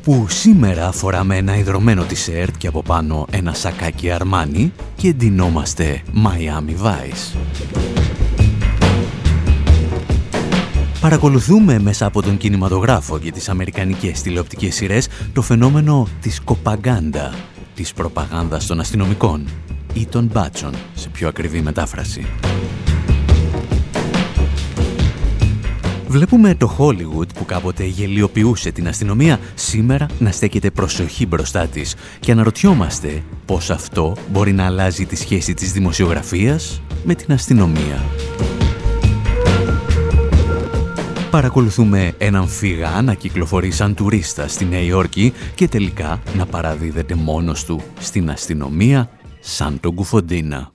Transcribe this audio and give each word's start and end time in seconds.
Όπου 0.00 0.26
σήμερα 0.28 0.92
φοράμε 0.92 1.36
ένα 1.36 1.56
υδρωμένο 1.56 2.04
τισέρτ 2.04 2.56
και 2.58 2.66
από 2.66 2.82
πάνω 2.82 3.26
ένα 3.30 3.52
σακάκι 3.52 4.10
αρμάνι 4.10 4.72
και 4.96 5.08
εντυνόμαστε 5.08 6.02
Miami 6.14 6.86
Vice. 6.86 7.36
Παρακολουθούμε 11.00 11.78
μέσα 11.78 12.06
από 12.06 12.22
τον 12.22 12.36
κινηματογράφο 12.36 13.18
και 13.18 13.32
τις 13.32 13.48
αμερικανικές 13.48 14.22
τηλεοπτικές 14.22 14.74
σειρές 14.74 15.08
το 15.32 15.42
φαινόμενο 15.42 16.08
της 16.20 16.40
κοπαγκάντα, 16.40 17.34
της 17.74 17.92
προπαγάνδας 17.92 18.66
των 18.66 18.80
αστυνομικών 18.80 19.48
ή 19.92 20.06
των 20.06 20.30
μπάτσων, 20.32 20.72
σε 20.94 21.08
πιο 21.08 21.28
ακριβή 21.28 21.60
μετάφραση. 21.60 22.26
Βλέπουμε 26.10 26.54
το 26.54 26.76
Hollywood 26.78 27.34
που 27.34 27.44
κάποτε 27.44 27.84
γελιοποιούσε 27.84 28.70
την 28.70 28.88
αστυνομία 28.88 29.40
σήμερα 29.54 30.06
να 30.18 30.30
στέκεται 30.30 30.70
προσοχή 30.70 31.26
μπροστά 31.26 31.66
της 31.66 31.94
και 32.20 32.32
αναρωτιόμαστε 32.32 33.22
πώς 33.46 33.70
αυτό 33.70 34.16
μπορεί 34.30 34.52
να 34.52 34.66
αλλάζει 34.66 35.06
τη 35.06 35.16
σχέση 35.16 35.54
της 35.54 35.72
δημοσιογραφίας 35.72 36.82
με 37.04 37.14
την 37.14 37.32
αστυνομία. 37.32 38.04
Παρακολουθούμε 41.30 42.14
έναν 42.18 42.48
φύγα 42.48 43.02
να 43.02 43.14
κυκλοφορεί 43.14 43.70
σαν 43.70 43.94
τουρίστα 43.94 44.48
στη 44.48 44.64
Νέα 44.64 44.82
Υόρκη 44.82 45.32
και 45.54 45.68
τελικά 45.68 46.20
να 46.36 46.46
παραδίδεται 46.46 47.14
μόνος 47.14 47.64
του 47.64 47.80
στην 48.00 48.30
αστυνομία 48.30 49.10
σαν 49.40 49.80
τον 49.80 49.94
Κουφοντίνα. 49.94 50.72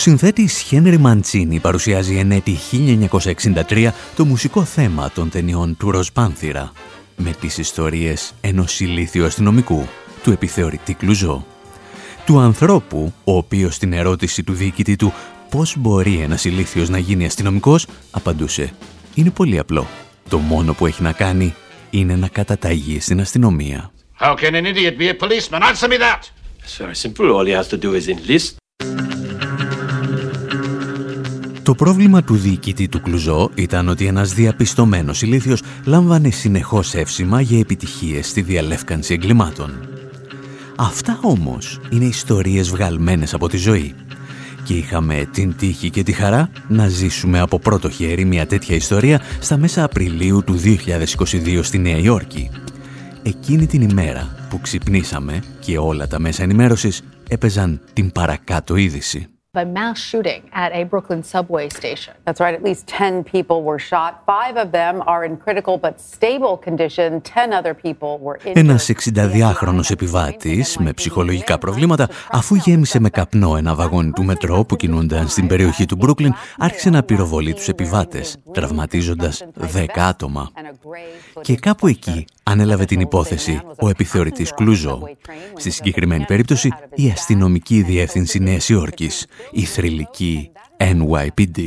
Συνθέτης 0.00 0.60
Χένρι 0.60 0.98
Μαντσίνη 0.98 1.58
παρουσιάζει 1.58 2.16
εν 2.16 2.30
έτη 2.30 2.56
1963 3.68 3.88
το 4.16 4.24
μουσικό 4.24 4.64
θέμα 4.64 5.10
των 5.10 5.30
ταινιών 5.30 5.76
του 5.76 5.90
Ροσπάνθυρα 5.90 6.72
με 7.16 7.30
τις 7.40 7.58
ιστορίες 7.58 8.32
ενός 8.40 8.80
ηλίθιου 8.80 9.24
αστυνομικού, 9.24 9.88
του 10.22 10.30
επιθεωρητή 10.30 10.94
Κλουζό. 10.94 11.46
Του 12.26 12.38
ανθρώπου, 12.38 13.12
ο 13.24 13.36
οποίος 13.36 13.74
στην 13.74 13.92
ερώτηση 13.92 14.42
του 14.42 14.52
διοικητή 14.52 14.96
του 14.96 15.12
πώς 15.50 15.74
μπορεί 15.78 16.20
ένας 16.20 16.44
ηλίθιος 16.44 16.88
να 16.88 16.98
γίνει 16.98 17.24
αστυνομικός, 17.24 17.86
απαντούσε 18.10 18.72
«Είναι 19.14 19.30
πολύ 19.30 19.58
απλό. 19.58 19.86
Το 20.28 20.38
μόνο 20.38 20.74
που 20.74 20.86
έχει 20.86 21.02
να 21.02 21.12
κάνει 21.12 21.54
είναι 21.90 22.16
να 22.16 22.28
καταταγεί 22.28 23.00
στην 23.00 23.20
αστυνομία». 23.20 23.92
How 24.20 24.34
can 24.34 24.54
an 24.54 24.64
idiot 24.64 24.98
be 24.98 25.08
a 25.08 25.26
policeman? 25.26 25.62
Answer 25.62 25.88
me 25.88 25.98
that! 25.98 26.20
It's 26.62 26.76
very 26.76 26.94
simple. 26.94 27.26
All 27.36 27.46
he 27.46 27.54
has 27.60 27.68
to 27.68 27.78
do 27.86 27.94
is 27.94 28.08
enlist. 28.08 28.59
Το 31.62 31.74
πρόβλημα 31.74 32.22
του 32.22 32.36
διοικητή 32.36 32.88
του 32.88 33.00
Κλουζό 33.00 33.50
ήταν 33.54 33.88
ότι 33.88 34.06
ένας 34.06 34.34
διαπιστωμένος 34.34 35.22
ηλίθιος 35.22 35.62
λάμβανε 35.84 36.30
συνεχώς 36.30 36.94
εύσημα 36.94 37.40
για 37.40 37.58
επιτυχίες 37.58 38.28
στη 38.28 38.40
διαλεύκανση 38.40 39.14
εγκλημάτων. 39.14 39.70
Αυτά 40.76 41.18
όμως 41.22 41.80
είναι 41.90 42.04
ιστορίες 42.04 42.70
βγαλμένες 42.70 43.34
από 43.34 43.48
τη 43.48 43.56
ζωή. 43.56 43.94
Και 44.64 44.74
είχαμε 44.74 45.28
την 45.32 45.56
τύχη 45.56 45.90
και 45.90 46.02
τη 46.02 46.12
χαρά 46.12 46.50
να 46.68 46.88
ζήσουμε 46.88 47.40
από 47.40 47.58
πρώτο 47.58 47.90
χέρι 47.90 48.24
μια 48.24 48.46
τέτοια 48.46 48.76
ιστορία 48.76 49.20
στα 49.40 49.56
μέσα 49.56 49.84
Απριλίου 49.84 50.44
του 50.44 50.60
2022 50.64 51.60
στη 51.62 51.78
Νέα 51.78 51.98
Υόρκη. 51.98 52.50
Εκείνη 53.22 53.66
την 53.66 53.82
ημέρα 53.82 54.46
που 54.50 54.60
ξυπνήσαμε 54.60 55.42
και 55.60 55.78
όλα 55.78 56.06
τα 56.06 56.18
μέσα 56.18 56.42
ενημέρωσης 56.42 57.02
έπαιζαν 57.28 57.80
την 57.92 58.12
παρακάτω 58.12 58.76
είδηση 58.76 59.28
a 59.56 59.64
mass 59.66 59.98
shooting 59.98 60.42
at 60.52 60.70
a 60.72 60.84
Brooklyn 60.84 61.24
subway 61.24 61.68
station. 61.68 62.14
That's 62.24 62.38
right, 62.38 62.54
at 62.54 62.62
least 62.62 62.86
10 62.86 63.24
people 63.24 63.64
were 63.64 63.80
shot. 63.80 64.22
Five 64.24 64.56
of 64.56 64.70
them 64.70 65.02
are 65.06 65.24
in 65.24 65.36
critical 65.36 65.76
but 65.76 66.00
stable 66.00 66.56
condition. 66.56 67.20
10 67.20 67.52
other 67.52 67.74
people 67.74 68.18
were 68.20 68.38
injured. 68.44 68.56
Ένας 68.56 68.90
62χρονος 68.90 69.90
επιβάτης 69.90 70.76
με 70.78 70.92
ψυχολογικά 70.92 71.58
προβλήματα, 71.58 72.08
αφού 72.30 72.54
γέμισε 72.54 73.00
με 73.00 73.10
καπνό 73.10 73.56
ένα 73.56 73.74
βαγόνι 73.74 74.10
του 74.10 74.24
μετρό 74.24 74.64
που 74.64 74.76
κινούνταν 74.76 75.28
στην 75.28 75.46
περιοχή 75.46 75.84
του 75.84 75.96
Μπρούκλιν, 75.96 76.34
άρχισε 76.58 76.90
να 76.90 77.02
πυροβολεί 77.02 77.54
τους 77.54 77.68
επιβάτες, 77.68 78.36
τραυματίζοντας 78.52 79.44
10 79.54 79.86
άτομα. 80.00 80.50
Και 81.40 81.54
κάπου 81.56 81.86
εκεί 81.86 82.24
ανέλαβε 82.50 82.84
την 82.84 83.00
υπόθεση 83.00 83.60
ο 83.78 83.88
επιθεωρητής 83.88 84.54
Κλούζο. 84.54 85.02
Στη 85.56 85.70
συγκεκριμένη 85.70 86.24
περίπτωση, 86.24 86.72
η 86.94 87.10
αστυνομική 87.10 87.82
διεύθυνση 87.82 88.38
Νέας 88.38 88.68
Υόρκης, 88.68 89.26
η 89.50 89.64
θρηλυκή 89.64 90.50
NYPD. 90.76 91.58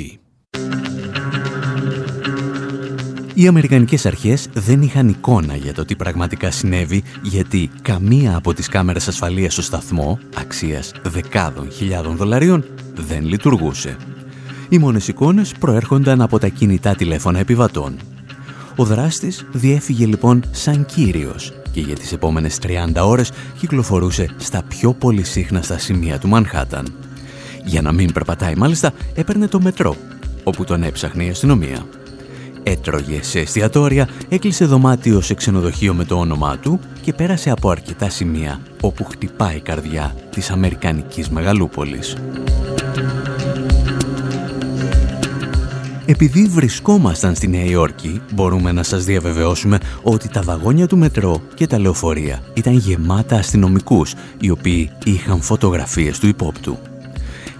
Οι 3.34 3.48
Αμερικανικές 3.48 4.06
αρχές 4.06 4.48
δεν 4.54 4.82
είχαν 4.82 5.08
εικόνα 5.08 5.56
για 5.56 5.74
το 5.74 5.86
τι 5.86 5.96
πραγματικά 5.96 6.52
συνέβη 6.52 7.04
γιατί 7.22 7.70
καμία 7.82 8.36
από 8.36 8.54
τις 8.54 8.68
κάμερες 8.68 9.08
ασφαλείας 9.08 9.54
στο 9.54 9.62
σταθμό, 9.62 10.20
αξίας 10.36 10.92
δεκάδων 11.04 11.72
χιλιάδων 11.72 12.16
δολαρίων, 12.16 12.66
δεν 12.96 13.26
λειτουργούσε. 13.26 13.98
Οι 14.70 14.78
μόνες 14.78 15.08
εικόνες 15.08 15.54
προέρχονταν 15.60 16.22
από 16.22 16.40
τα 16.40 16.48
κινητά 16.48 16.96
τηλέφωνα 16.96 17.40
επιβατών. 17.40 17.98
Ο 18.75 18.84
δράστης 18.84 19.45
διέφυγε 19.51 20.06
λοιπόν 20.06 20.44
σαν 20.51 20.85
κύριος 20.85 21.53
και 21.72 21.81
για 21.81 21.95
τις 21.95 22.11
επόμενες 22.11 22.59
30 22.63 22.67
ώρες 22.95 23.31
κυκλοφορούσε 23.59 24.29
στα 24.38 24.63
πιο 24.67 24.94
πολυσύχναστα 24.94 25.78
σημεία 25.78 26.19
του 26.19 26.28
Μανχάταν. 26.28 26.94
Για 27.66 27.81
να 27.81 27.91
μην 27.91 28.13
περπατάει 28.13 28.56
μάλιστα 28.56 28.94
έπαιρνε 29.16 29.47
το 29.47 29.61
μετρό, 29.61 29.95
όπου 30.44 30.63
τον 30.63 30.84
έψαχνε 30.84 31.23
η 31.23 31.29
αστυνομία. 31.29 31.85
Έτρωγε 32.63 33.23
σε 33.23 33.39
εστιατόρια, 33.39 34.09
έκλεισε 34.29 34.66
δωμάτιο 34.66 35.22
σε 35.22 35.34
ξενοδοχείο 35.34 35.93
με 35.93 36.05
το 36.05 36.16
όνομά 36.16 36.58
του 36.58 36.79
και 37.02 37.14
πέρασε 37.14 37.49
από 37.49 37.69
αρκετά 37.69 38.09
σημεία 38.09 38.59
όπου 38.81 39.03
χτυπάει 39.03 39.55
η 39.55 39.61
καρδιά 39.61 40.16
της 40.29 40.49
Αμερικανικής 40.49 41.29
Μεγαλούπολης. 41.29 42.17
Επειδή 46.05 46.46
βρισκόμασταν 46.47 47.35
στη 47.35 47.47
Νέα 47.47 47.66
Υόρκη, 47.66 48.22
μπορούμε 48.34 48.72
να 48.72 48.84
σας 48.84 49.03
διαβεβαιώσουμε 49.03 49.78
ότι 50.02 50.29
τα 50.29 50.41
βαγόνια 50.41 50.88
του 50.88 50.97
μετρό 50.97 51.41
και 51.53 51.67
τα 51.67 51.79
λεωφορεία 51.79 52.44
ήταν 52.53 52.73
γεμάτα 52.73 53.35
αστυνομικούς, 53.35 54.14
οι 54.40 54.50
οποίοι 54.50 54.91
είχαν 55.05 55.41
φωτογραφίες 55.41 56.20
του 56.20 56.28
υπόπτου. 56.28 56.78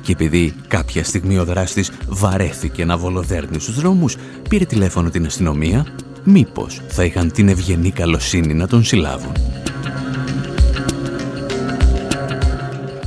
Και 0.01 0.12
επειδή 0.12 0.54
κάποια 0.68 1.04
στιγμή 1.04 1.38
ο 1.38 1.45
δράστης 1.45 1.92
βαρέθηκε 2.07 2.86
να 2.86 2.98
βολοδέρνει 2.98 3.60
στους 3.60 3.75
δρόμους, 3.75 4.16
πήρε 4.50 4.66
τηλέφωνο 4.66 5.10
την 5.10 5.25
αστυνομία, 5.25 5.86
μήπως 6.24 6.81
θα 6.88 7.04
είχαν 7.04 7.31
την 7.31 7.48
ευγενή 7.48 7.92
καλοσύνη 7.92 8.54
να 8.54 8.68
τον 8.68 8.84
συλλάβουν. 8.84 9.31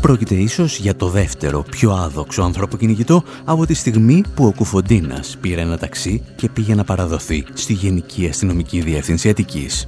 Πρόκειται 0.07 0.35
ίσως 0.35 0.79
για 0.79 0.97
το 0.97 1.09
δεύτερο, 1.09 1.63
πιο 1.63 1.91
άδοξο 1.91 2.43
άνθρωπο 2.43 2.77
κυνηγητό 2.77 3.23
από 3.45 3.67
τη 3.67 3.75
στιγμή 3.75 4.23
που 4.35 4.47
ο 4.47 4.53
Κουφοντίνας 4.53 5.37
πήρε 5.41 5.61
ένα 5.61 5.79
ταξί 5.79 6.23
και 6.37 6.49
πήγε 6.49 6.75
να 6.75 6.85
παραδοθεί 6.85 7.45
στη 7.53 7.73
Γενική 7.73 8.27
Αστυνομική 8.27 8.81
Διεύθυνση 8.81 9.29
Αττικής. 9.29 9.87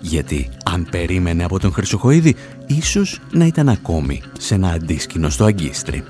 Γιατί 0.00 0.50
αν 0.64 0.86
περίμενε 0.90 1.44
από 1.44 1.58
τον 1.58 1.72
Χρυσοχοίδη, 1.72 2.34
ίσως 2.66 3.20
να 3.32 3.46
ήταν 3.46 3.68
ακόμη 3.68 4.22
σε 4.38 4.54
ένα 4.54 4.68
αντίσκηνο 4.68 5.30
στο 5.30 5.44
Αγκίστρι. 5.44 6.04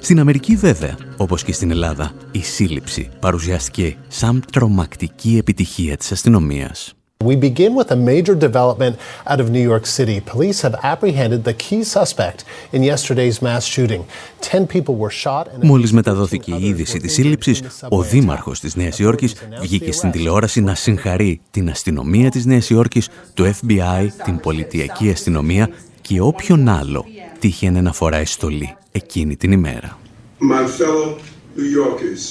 Στην 0.00 0.20
Αμερική 0.20 0.56
βέβαια, 0.56 0.96
όπως 1.16 1.44
και 1.44 1.52
στην 1.52 1.70
Ελλάδα, 1.70 2.12
η 2.30 2.42
σύλληψη 2.42 3.08
παρουσιάστηκε 3.20 3.96
σαν 4.08 4.44
τρομακτική 4.52 5.36
επιτυχία 5.36 5.96
της 5.96 6.12
αστυνομίας. 6.12 6.94
We 7.24 7.34
begin 7.34 7.74
with 7.74 7.90
a 7.90 7.96
major 7.96 8.34
development 8.34 8.98
out 9.26 9.40
of 9.40 9.50
New 9.50 9.66
York 9.72 9.86
City. 9.86 10.20
Police 10.20 10.60
have 10.60 10.76
apprehended 10.82 11.44
the 11.44 11.54
key 11.54 11.82
suspect 11.82 12.44
in 12.72 12.82
yesterday's 12.82 13.40
mass 13.40 13.64
shooting. 13.64 14.04
Ten 14.40 14.66
people 14.66 14.94
were 14.96 15.10
shot 15.10 15.48
and... 15.48 15.64
Μόλις 15.64 15.92
μεταδόθηκε 15.92 16.54
η 16.54 16.66
είδηση 16.66 16.98
της 16.98 17.12
σύλληψης, 17.12 17.62
ο 17.88 18.02
δήμαρχος 18.02 18.60
της 18.60 18.76
Νέας 18.76 18.98
Υόρκης 18.98 19.34
βγήκε 19.60 19.92
στην 19.92 20.10
τηλεόραση 20.10 20.60
να 20.60 20.74
συγχαρεί 20.74 21.40
την 21.50 21.68
αστυνομία 21.70 22.30
της 22.30 22.44
Νέας 22.44 22.70
Υόρκης, 22.70 23.08
το 23.34 23.44
FBI, 23.44 24.08
την 24.24 24.40
πολιτιακή 24.40 25.10
αστυνομία 25.10 25.68
και 26.00 26.20
όποιον 26.20 26.68
άλλο 26.68 27.04
τύχαινε 27.38 27.80
να 27.80 27.92
φοράει 27.92 28.24
στολή 28.24 28.76
εκείνη 28.92 29.36
την 29.36 29.52
ημέρα. 29.52 29.98
My 30.40 30.66
fellow 30.78 31.18
New 31.56 31.70
Yorkers, 31.82 32.22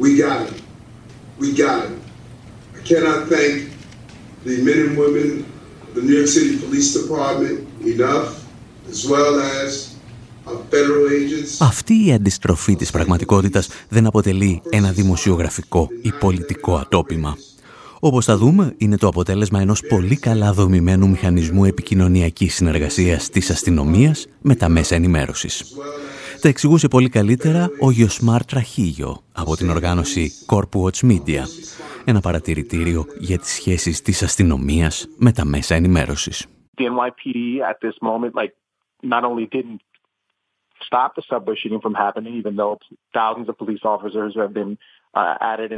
we 0.00 0.08
got 0.24 0.40
it. 0.48 0.60
We 1.40 1.48
got 1.64 1.78
it 1.90 2.03
cannot 2.90 3.20
thank 3.34 3.54
the 4.44 4.56
men 4.66 4.78
and 4.86 4.92
women 5.04 5.28
of 5.86 5.94
the 5.96 6.02
New 6.06 6.16
York 6.20 6.30
City 6.36 6.52
Police 6.64 6.88
Department 7.00 7.56
enough, 7.94 8.28
as 8.92 9.00
well 9.12 9.34
as 9.62 9.94
αυτή 11.58 12.06
η 12.06 12.12
αντιστροφή 12.12 12.76
της 12.76 12.90
πραγματικότητας 12.90 13.68
δεν 13.88 14.06
αποτελεί 14.06 14.62
ένα 14.70 14.92
δημοσιογραφικό 14.92 15.88
ή 16.02 16.12
πολιτικό 16.12 16.76
ατόπιμα. 16.76 17.36
Όπως 18.00 18.24
θα 18.24 18.36
δούμε, 18.36 18.74
είναι 18.76 18.96
το 18.96 19.06
αποτέλεσμα 19.06 19.60
ενός 19.60 19.80
πολύ 19.80 20.16
καλά 20.16 20.52
δομημένου 20.52 21.08
μηχανισμού 21.08 21.64
επικοινωνιακής 21.64 22.54
συνεργασίας 22.54 23.30
της 23.30 23.50
αστυνομίας 23.50 24.26
με 24.40 24.54
τα 24.54 24.68
μέσα 24.68 24.94
ενημέρωσης. 24.94 25.64
Τα 26.40 26.48
εξηγούσε 26.48 26.88
πολύ 26.88 27.08
καλύτερα 27.08 27.70
ο 27.80 27.90
Γιωσμάρ 27.90 28.44
Τραχίγιο 28.44 29.22
από 29.32 29.56
την 29.56 29.70
οργάνωση 29.70 30.32
Corp 30.46 30.80
Watch 30.82 31.10
Media, 31.10 31.42
ένα 32.04 32.20
παρατηρητήριο 32.20 33.04
για 33.18 33.38
τις 33.38 33.52
σχέσεις 33.52 34.02
της 34.02 34.22
αστυνομίας 34.22 35.06
με 35.18 35.32
τα 35.32 35.44
μέσα 35.44 35.74
ενημέρωσης. 35.74 36.46
The 36.76 36.84
NYPD 36.84 37.38
at 37.70 37.78
this 37.86 37.96
moment, 38.00 38.32
like, 38.34 38.54
not 39.14 39.22
only 39.24 39.46
didn't 39.56 39.80
stop 40.88 41.10
the 41.14 41.22
subway 41.30 41.56
shooting 41.60 41.80
from 41.80 41.94
happening, 41.94 42.34
even 42.40 42.56
though 42.56 42.74
thousands 43.18 43.48
of 43.48 43.54
police 43.62 43.84
officers 43.94 44.32
have 44.42 44.52
been 44.60 44.72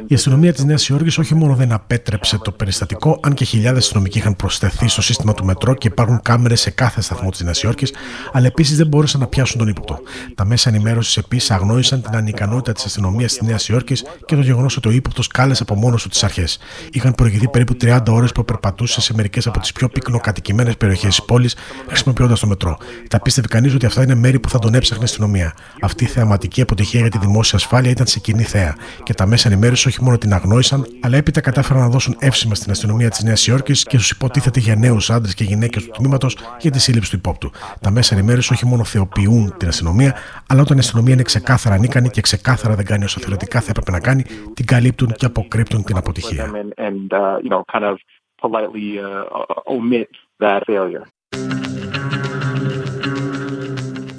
η 0.07 0.13
αστυνομία 0.13 0.53
της 0.53 0.63
Νέας 0.63 0.87
Υόρκης 0.89 1.17
όχι 1.17 1.35
μόνο 1.35 1.55
δεν 1.55 1.71
απέτρεψε 1.71 2.37
το 2.37 2.51
περιστατικό, 2.51 3.19
αν 3.23 3.33
και 3.33 3.45
χιλιάδες 3.45 3.83
αστυνομικοί 3.83 4.17
είχαν 4.17 4.35
προσθεθεί 4.35 4.87
στο 4.87 5.01
σύστημα 5.01 5.33
του 5.33 5.45
μετρό 5.45 5.73
και 5.73 5.87
υπάρχουν 5.87 6.21
κάμερες 6.21 6.61
σε 6.61 6.69
κάθε 6.71 7.01
σταθμό 7.01 7.29
της 7.29 7.41
Νέας 7.41 7.63
Υόρκης, 7.63 7.93
αλλά 8.31 8.45
επίσης 8.47 8.77
δεν 8.77 8.87
μπόρεσαν 8.87 9.19
να 9.19 9.27
πιάσουν 9.27 9.57
τον 9.57 9.67
ύποπτο. 9.67 9.99
Τα 10.35 10.45
μέσα 10.45 10.69
ενημέρωσης 10.69 11.17
επίσης 11.17 11.51
αγνόησαν 11.51 12.01
την 12.01 12.15
ανικανότητα 12.15 12.71
της 12.71 12.85
αστυνομίας 12.85 13.33
της 13.33 13.47
Νέας 13.47 13.69
Υόρκης 13.69 14.03
και 14.25 14.35
το 14.35 14.41
γεγονός 14.41 14.77
ότι 14.77 14.87
ο 14.87 14.91
ύποπτος 14.91 15.27
κάλεσε 15.27 15.63
από 15.63 15.75
μόνος 15.75 16.03
του 16.03 16.09
τις 16.09 16.23
αρχές. 16.23 16.59
Είχαν 16.91 17.15
προηγηθεί 17.15 17.47
περίπου 17.47 17.73
30 17.81 17.99
ώρες 18.09 18.31
που 18.31 18.45
περπατούσε 18.45 19.01
σε 19.01 19.13
μερικές 19.13 19.47
από 19.47 19.59
τις 19.59 19.71
πιο 19.71 19.89
πυκνοκατοικημένες 19.89 20.77
περιοχές 20.77 21.15
της 21.15 21.25
πόλης 21.25 21.55
χρησιμοποιώντας 21.87 22.39
το 22.39 22.47
μετρό. 22.47 22.77
Θα 23.09 23.19
πίστευε 23.19 23.47
κανείς 23.47 23.73
ότι 23.73 23.85
αυτά 23.85 24.03
είναι 24.03 24.15
μέρη 24.15 24.39
που 24.39 24.49
θα 24.49 24.59
τον 24.59 24.73
έψαχνε 24.73 25.01
η 25.01 25.05
αστυνομία. 25.05 25.53
Αυτή 25.81 26.03
η 26.03 26.07
θεαματική 26.07 26.61
αποτυχία 26.61 26.99
για 26.99 27.09
τη 27.09 27.17
δημόσια 27.17 27.57
ασφάλεια 27.57 27.91
ήταν 27.91 28.07
σε 28.07 28.19
κοινή 28.19 28.43
θέα 28.43 28.75
και 29.03 29.13
τα 29.13 29.25
μέσα 29.27 29.49
ενημέρωσης 29.49 29.85
όχι 29.85 30.03
μόνο 30.03 30.17
την 30.17 30.33
αγνόησαν, 30.33 30.85
αλλά 31.01 31.17
έπειτα 31.17 31.41
κατάφεραν 31.41 31.81
να 31.81 31.89
δώσουν 31.89 32.15
εύσημα 32.19 32.55
στην 32.55 32.71
αστυνομία 32.71 33.09
της 33.09 33.23
Νέας 33.23 33.47
Υόρκης 33.47 33.83
και 33.83 33.97
στους 33.97 34.11
υποτίθεται 34.11 34.59
για 34.59 34.75
νέους 34.75 35.09
άντρες 35.09 35.33
και 35.33 35.43
γυναίκες 35.43 35.83
του 35.83 35.91
τμήματος 35.91 36.37
για 36.59 36.71
τη 36.71 36.79
σύλληψη 36.79 37.09
του 37.09 37.15
υπόπτου. 37.15 37.51
Τα 37.81 37.91
μέσα 37.91 38.15
ενημέρωσης 38.15 38.51
όχι 38.51 38.65
μόνο 38.65 38.83
θεοποιούν 38.83 39.53
την 39.57 39.67
αστυνομία, 39.67 40.15
αλλά 40.47 40.61
όταν 40.61 40.77
η 40.77 40.79
αστυνομία 40.79 41.13
είναι 41.13 41.23
ξεκάθαρα 41.23 41.75
ανίκανη 41.75 42.09
και 42.09 42.21
ξεκάθαρα 42.21 42.75
δεν 42.75 42.85
κάνει 42.85 43.03
όσο 43.03 43.19
θεωρητικά 43.19 43.61
θα 43.61 43.67
έπρεπε 43.69 43.91
να 43.91 43.99
κάνει, 43.99 44.23
την 44.53 44.65
καλύπτουν 44.65 45.11
και 45.11 45.25
αποκρύπτουν 45.25 45.83
την 45.83 45.97
αποτυχία. 45.97 46.51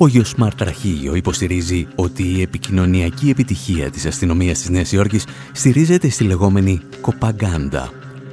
Ο 0.00 0.06
γιος 0.06 0.34
Μαρτραχίγιο 0.34 1.14
υποστηρίζει 1.14 1.88
ότι 1.96 2.22
η 2.22 2.42
επικοινωνιακή 2.42 3.30
επιτυχία 3.30 3.90
της 3.90 4.06
αστυνομίας 4.06 4.58
της 4.58 4.70
Νέας 4.70 4.92
Υόρκης 4.92 5.26
στηρίζεται 5.52 6.08
στη 6.08 6.24
λεγόμενη 6.24 6.80
κοπαγκάντα, 7.00 7.90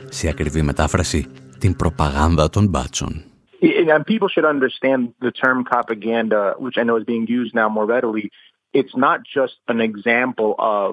σε 0.09 0.27
ακριβή 0.27 0.61
μετάφραση 0.61 1.25
την 1.59 1.75
προπαγάνδα 1.75 2.49
των 2.49 2.67
μπάτσων. 2.67 3.23
And 3.95 4.05
people 4.13 4.29
should 4.33 4.49
understand 4.55 5.01
the 5.25 5.31
term 5.43 5.63
propaganda, 5.73 6.41
which 6.65 6.77
I 6.81 6.83
know 6.87 6.97
is 7.01 7.05
being 7.13 7.25
used 7.39 7.53
now 7.61 7.67
more 7.77 7.87
readily. 7.95 8.25
It's 8.79 8.95
not 9.07 9.17
just 9.37 9.55
an 9.73 9.79
example 9.89 10.51
of 10.77 10.87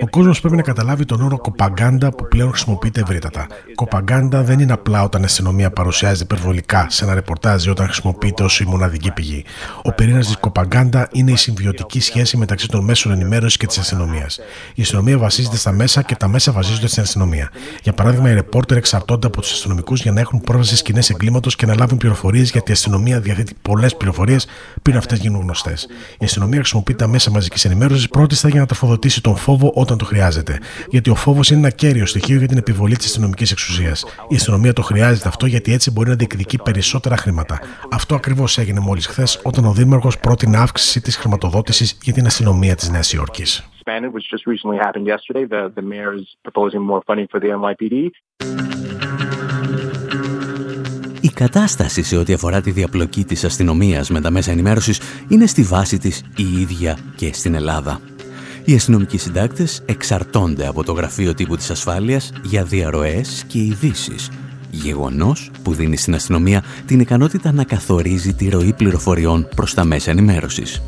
ο 0.00 0.08
κόσμος 0.10 0.40
πρέπει 0.40 0.56
να 0.56 0.62
καταλάβει 0.62 1.04
τον 1.04 1.20
όρο 1.20 1.38
κοπαγκάντα 1.38 2.10
που 2.10 2.28
πλέον 2.28 2.48
χρησιμοποιείται 2.48 3.00
ευρύτατα. 3.00 3.46
Κοπαγκάντα 3.74 4.42
δεν 4.42 4.58
είναι 4.60 4.72
απλά 4.72 5.02
όταν 5.02 5.22
η 5.22 5.24
αστυνομία 5.24 5.70
παρουσιάζεται 5.70 6.34
υπερβολικά 6.34 6.86
σε 6.90 7.04
ένα 7.04 7.14
ρεπορτάζ 7.14 7.64
ή 7.64 7.70
όταν 7.70 7.86
χρησιμοποιείται 7.86 8.42
ως 8.42 8.60
η 8.60 8.66
μοναδική 8.66 9.12
πηγή. 9.12 9.44
Ο 9.82 9.92
πυρήνα 9.92 10.20
τη 10.20 10.32
κοπαγκάντα 10.40 11.08
είναι 11.12 11.30
η 11.30 11.36
συμβιωτική 11.36 12.00
σχέση 12.00 12.36
μεταξύ 12.36 12.68
των 12.68 12.84
μέσων 12.84 13.12
ενημέρωσης 13.12 13.56
και 13.56 13.66
της 13.66 13.78
αστυνομίας. 13.78 14.40
Η 14.74 14.82
αστυνομία 14.82 15.18
βασίζεται 15.18 15.56
στα 15.56 15.72
μέσα 15.72 16.02
και 16.02 16.14
τα 16.14 16.28
μέσα 16.28 16.52
βασίζονται 16.52 16.86
στην 16.86 17.02
αστυνομία. 17.02 17.50
Για 17.82 17.92
παράδειγμα, 17.92 18.30
οι 18.30 18.34
ρεπόρτερ 18.34 18.76
εξαρτώνται 18.76 19.26
από 19.26 19.40
τους 19.40 19.52
αστυνομικούς 19.52 20.02
για 20.02 20.12
να 20.12 20.20
έχουν 20.20 20.40
πρόσβαση 20.40 20.68
στι 20.68 20.78
σκηνές 20.78 21.10
εγκλήματος 21.10 21.56
και 21.56 21.66
να 21.66 21.74
λάβουν 21.74 21.98
πληροφορίες 21.98 22.50
γιατί 22.50 22.70
η 22.70 22.74
αστυνομία 22.74 23.20
διαθέτει 23.20 23.54
πολλές 23.62 23.96
πληροφορίες 23.96 24.46
πριν 24.82 24.96
αυτές 24.96 25.18
γίνουν 25.18 25.40
γνωστές. 25.40 25.86
Η 26.18 26.24
αστυνομία 26.24 26.58
χρησιμοποιεί 26.58 26.94
τα 26.94 27.06
μέσα 27.16 27.30
μαζικής 27.30 27.64
ενημέρωσης 27.64 28.08
πρώτιστα 28.08 28.48
για 28.48 28.60
να 28.60 28.66
τροφοδοτήσει 28.66 29.22
τον 29.22 29.36
φόβο 29.36 29.72
όταν 29.74 29.98
το 29.98 30.04
χρειάζεται. 30.04 30.58
Γιατί 30.88 31.10
ο 31.10 31.14
φόβος 31.14 31.50
είναι 31.50 31.58
ένα 31.58 31.70
κέριο 31.70 32.06
στοιχείο 32.06 32.38
για 32.38 32.48
την 32.48 32.58
επιβολή 32.58 32.96
της 32.96 33.06
αστυνομικής 33.06 33.50
εξουσίας. 33.50 34.04
Η 34.28 34.34
αστυνομία 34.34 34.72
το 34.72 34.82
χρειάζεται 34.82 35.28
αυτό 35.28 35.46
γιατί 35.46 35.72
έτσι 35.72 35.90
μπορεί 35.90 36.08
να 36.08 36.14
διεκδικεί 36.14 36.58
περισσότερα 36.62 37.16
χρήματα. 37.16 37.58
Αυτό 37.90 38.14
ακριβώς 38.14 38.58
έγινε 38.58 38.80
μόλις 38.80 39.06
χθες 39.06 39.40
όταν 39.42 39.64
ο 39.64 39.72
Δήμαρχος 39.72 40.18
πρότεινε 40.18 40.56
αύξηση 40.56 41.00
της 41.00 41.16
χρηματοδότησης 41.16 41.98
για 42.02 42.12
την 42.12 42.26
αστυνομία 42.26 42.74
της 42.74 42.90
Νέας 42.90 43.12
Υόρκης. 43.12 43.68
Η 51.26 51.30
κατάσταση 51.30 52.02
σε 52.02 52.16
ό,τι 52.16 52.32
αφορά 52.32 52.60
τη 52.60 52.70
διαπλοκή 52.70 53.24
της 53.24 53.44
αστυνομίας 53.44 54.10
με 54.10 54.20
τα 54.20 54.30
μέσα 54.30 54.50
ενημέρωσης 54.50 55.00
είναι 55.28 55.46
στη 55.46 55.62
βάση 55.62 55.98
της 55.98 56.22
η 56.36 56.60
ίδια 56.60 56.98
και 57.16 57.30
στην 57.32 57.54
Ελλάδα. 57.54 58.00
Οι 58.64 58.74
αστυνομικοί 58.74 59.18
συντάκτες 59.18 59.82
εξαρτώνται 59.86 60.66
από 60.66 60.84
το 60.84 60.92
Γραφείο 60.92 61.34
Τύπου 61.34 61.56
της 61.56 61.70
Ασφάλειας 61.70 62.32
για 62.42 62.64
διαρροές 62.64 63.44
και 63.46 63.58
ειδήσεις. 63.58 64.30
Γεγονός 64.70 65.50
που 65.62 65.74
δίνει 65.74 65.96
στην 65.96 66.14
αστυνομία 66.14 66.64
την 66.86 67.00
ικανότητα 67.00 67.52
να 67.52 67.64
καθορίζει 67.64 68.34
τη 68.34 68.48
ροή 68.48 68.72
πληροφοριών 68.72 69.48
προς 69.56 69.74
τα 69.74 69.84
μέσα 69.84 70.10
ενημέρωσης. 70.10 70.82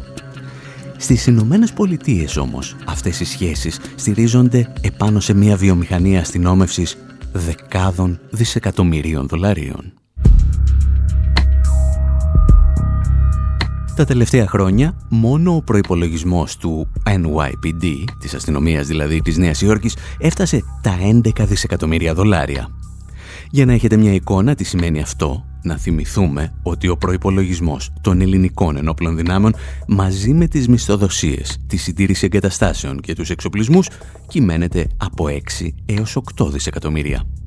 Στις 0.96 1.26
Ηνωμένε 1.26 1.66
Πολιτείες 1.74 2.36
όμως 2.36 2.76
αυτές 2.84 3.20
οι 3.20 3.24
σχέσεις 3.24 3.80
στηρίζονται 3.94 4.72
επάνω 4.80 5.20
σε 5.20 5.34
μια 5.34 5.56
βιομηχανία 5.56 6.20
αστυνόμευσης 6.20 6.96
δεκάδων 7.32 8.20
δισεκατομμυρίων 8.30 9.26
δολαρίων. 9.28 9.92
Τα 13.98 14.04
τελευταία 14.04 14.46
χρόνια, 14.48 14.96
μόνο 15.08 15.54
ο 15.54 15.62
προϋπολογισμός 15.62 16.56
του 16.56 16.88
NYPD, 17.06 18.04
της 18.18 18.34
αστυνομίας 18.34 18.86
δηλαδή 18.86 19.20
της 19.20 19.36
Νέας 19.36 19.62
Υόρκης, 19.62 19.96
έφτασε 20.18 20.62
τα 20.82 20.98
11 21.00 21.44
δισεκατομμύρια 21.46 22.14
δολάρια. 22.14 22.68
Για 23.50 23.66
να 23.66 23.72
έχετε 23.72 23.96
μια 23.96 24.12
εικόνα 24.12 24.54
τι 24.54 24.64
σημαίνει 24.64 25.00
αυτό, 25.00 25.44
να 25.62 25.76
θυμηθούμε 25.76 26.54
ότι 26.62 26.88
ο 26.88 26.96
προϋπολογισμός 26.96 27.92
των 28.00 28.20
ελληνικών 28.20 28.76
ενόπλων 28.76 29.16
δυνάμεων 29.16 29.54
μαζί 29.88 30.32
με 30.32 30.46
τις 30.46 30.68
μισθοδοσίες, 30.68 31.58
τη 31.66 31.76
συντήρηση 31.76 32.24
εγκαταστάσεων 32.24 33.00
και 33.00 33.14
τους 33.14 33.30
εξοπλισμούς 33.30 33.88
κυμαίνεται 34.28 34.86
από 34.96 35.26
6 35.28 35.68
έως 35.86 36.16
8 36.36 36.50
δισεκατομμύρια. 36.50 37.37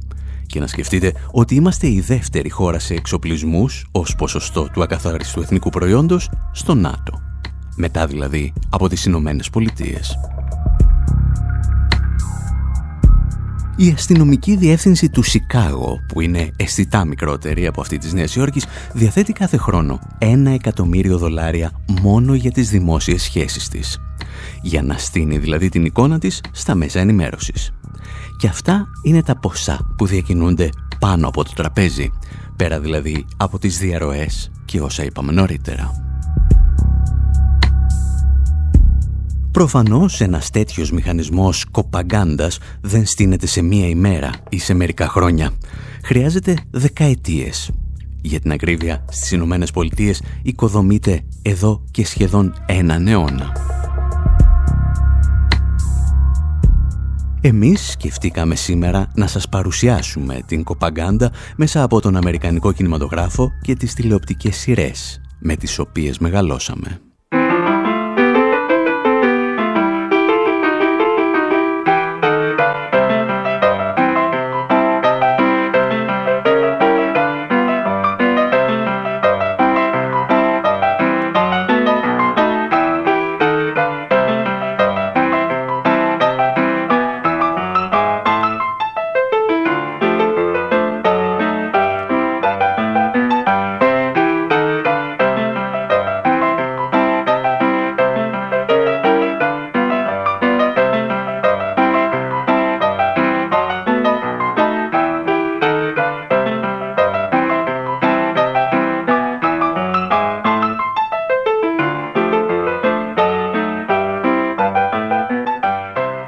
Και 0.52 0.60
να 0.60 0.68
σκεφτείτε 0.68 1.14
ότι 1.32 1.56
είμαστε 1.56 1.88
η 1.88 2.02
δεύτερη 2.02 2.50
χώρα 2.50 2.80
σε 2.80 2.94
εξοπλισμούς 2.94 3.86
ως 3.92 4.16
ποσοστό 4.16 4.68
του 4.74 4.84
ακαθάριστου 4.84 5.42
εθνικού 5.42 5.70
προϊόντος 5.70 6.30
στο 6.52 6.74
ΝΑΤΟ. 6.74 7.22
Μετά 7.76 8.08
δηλαδή 8.08 8.54
από 8.70 8.90
τις 8.90 9.06
Ηνωμένες 9.06 9.50
Πολιτείες. 9.50 10.18
Η 13.76 13.94
αστυνομική 13.96 14.56
διεύθυνση 14.56 15.10
του 15.10 15.24
Σικάγο, 15.24 15.98
που 16.08 16.22
είναι 16.22 16.52
αισθητά 16.56 17.06
μικρότερη 17.06 17.68
από 17.68 17.82
αυτή 17.82 17.98
της 17.98 18.14
Νέας 18.14 18.36
Υόρκης, 18.36 18.66
διαθέτει 18.94 19.34
κάθε 19.34 19.58
χρόνο 19.58 20.00
ένα 20.18 20.52
εκατομμύριο 20.52 21.18
δολάρια 21.18 21.72
μόνο 22.02 22.34
για 22.34 22.52
τις 22.52 22.70
δημόσιες 22.70 23.24
σχέσεις 23.24 23.70
της. 23.70 24.00
Για 24.62 24.82
να 24.82 24.98
στείνει 24.98 25.38
δηλαδή 25.38 25.70
την 25.70 25.86
εικόνα 25.86 26.20
της 26.20 26.42
στα 26.52 26.76
μέσα 26.76 27.00
ενημέρωσης. 27.00 27.74
Και 28.42 28.48
αυτά 28.48 28.88
είναι 29.02 29.24
τα 29.24 29.38
ποσά 29.38 29.94
που 29.98 30.06
διακινούνται 30.06 30.70
πάνω 31.00 31.28
από 31.28 31.44
το 31.44 31.52
τραπέζι, 31.56 32.12
πέρα 32.56 32.80
δηλαδή 32.80 33.26
από 33.38 33.60
τις 33.60 33.78
διαρροές 33.78 34.52
και 34.66 34.82
όσα 34.82 35.04
είπαμε 35.04 35.32
νωρίτερα. 35.32 35.92
Προφανώς 39.52 40.22
ένας 40.22 40.50
τέτοιος 40.50 40.92
μηχανισμός 40.92 41.66
κοπαγκάντας 41.72 42.58
δεν 42.82 43.06
στείνεται 43.06 43.48
σε 43.48 43.62
μία 43.62 43.88
ημέρα 43.88 44.30
ή 44.50 44.60
σε 44.60 44.74
μερικά 44.74 45.08
χρόνια. 45.08 45.52
Χρειάζεται 46.04 46.58
δεκαετίες. 46.72 47.72
Για 48.22 48.40
την 48.40 48.52
ακρίβεια, 48.52 49.06
στις 49.10 49.32
Ηνωμένες 49.32 49.72
Πολιτείες 49.72 50.22
οικοδομείται 50.42 51.22
εδώ 51.42 51.84
και 51.92 52.06
σχεδόν 52.06 52.54
έναν 52.66 53.08
αιώνα. 53.08 53.52
Εμείς 57.44 57.92
σκεφτήκαμε 57.92 58.56
σήμερα 58.56 59.12
να 59.16 59.28
σας 59.28 59.50
παρουσιάσουμε 59.50 60.42
την 60.46 60.64
κοπαγκάντα 60.64 61.32
μέσα 61.56 61.84
από 61.84 62.02
τον 62.02 62.16
Αμερικανικό 62.16 62.72
κινηματογράφο 62.72 63.52
και 63.62 63.76
τις 63.76 63.94
τηλεοπτικές 63.94 64.56
σειρές 64.56 65.22
με 65.40 65.56
τις 65.56 65.80
οποίες 65.80 66.20
μεγαλώσαμε. 66.20 67.11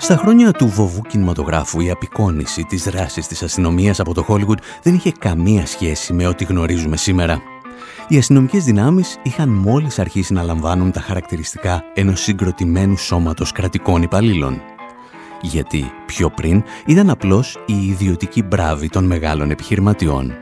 Στα 0.04 0.18
χρόνια 0.18 0.52
του 0.52 0.68
βοβού 0.68 1.02
κινηματογράφου 1.02 1.82
η 1.82 1.90
απεικόνηση 1.90 2.64
της 2.64 2.84
δράσης 2.84 3.28
της 3.28 3.44
αστυνομίας 3.44 4.00
από 4.00 4.14
το 4.14 4.26
Hollywood 4.28 4.58
δεν 4.82 4.94
είχε 4.94 5.12
καμία 5.20 5.66
σχέση 5.66 6.14
με 6.14 6.28
ό,τι 6.28 6.44
γνωρίζουμε 6.44 6.98
σήμερα. 6.98 7.42
Οι 8.08 8.18
αστυνομικές 8.18 8.64
δυνάμεις 8.64 9.18
είχαν 9.24 9.50
μόλις 9.50 10.00
αρχίσει 10.00 10.34
να 10.34 10.44
λαμβάνουν 10.44 10.92
τα 10.92 11.00
χαρακτηριστικά 11.00 11.84
ενός 11.94 12.22
συγκροτημένου 12.22 12.98
σώματος 12.98 13.52
κρατικών 13.52 14.02
υπαλλήλων. 14.02 14.62
Γιατί 15.42 15.92
πιο 16.06 16.30
πριν 16.30 16.64
ήταν 16.86 17.10
απλώς 17.10 17.58
η 17.66 17.86
ιδιωτική 17.86 18.44
μπράβη 18.44 18.90
των 18.90 19.06
μεγάλων 19.06 19.52
επιχειρηματιών. 19.52 20.34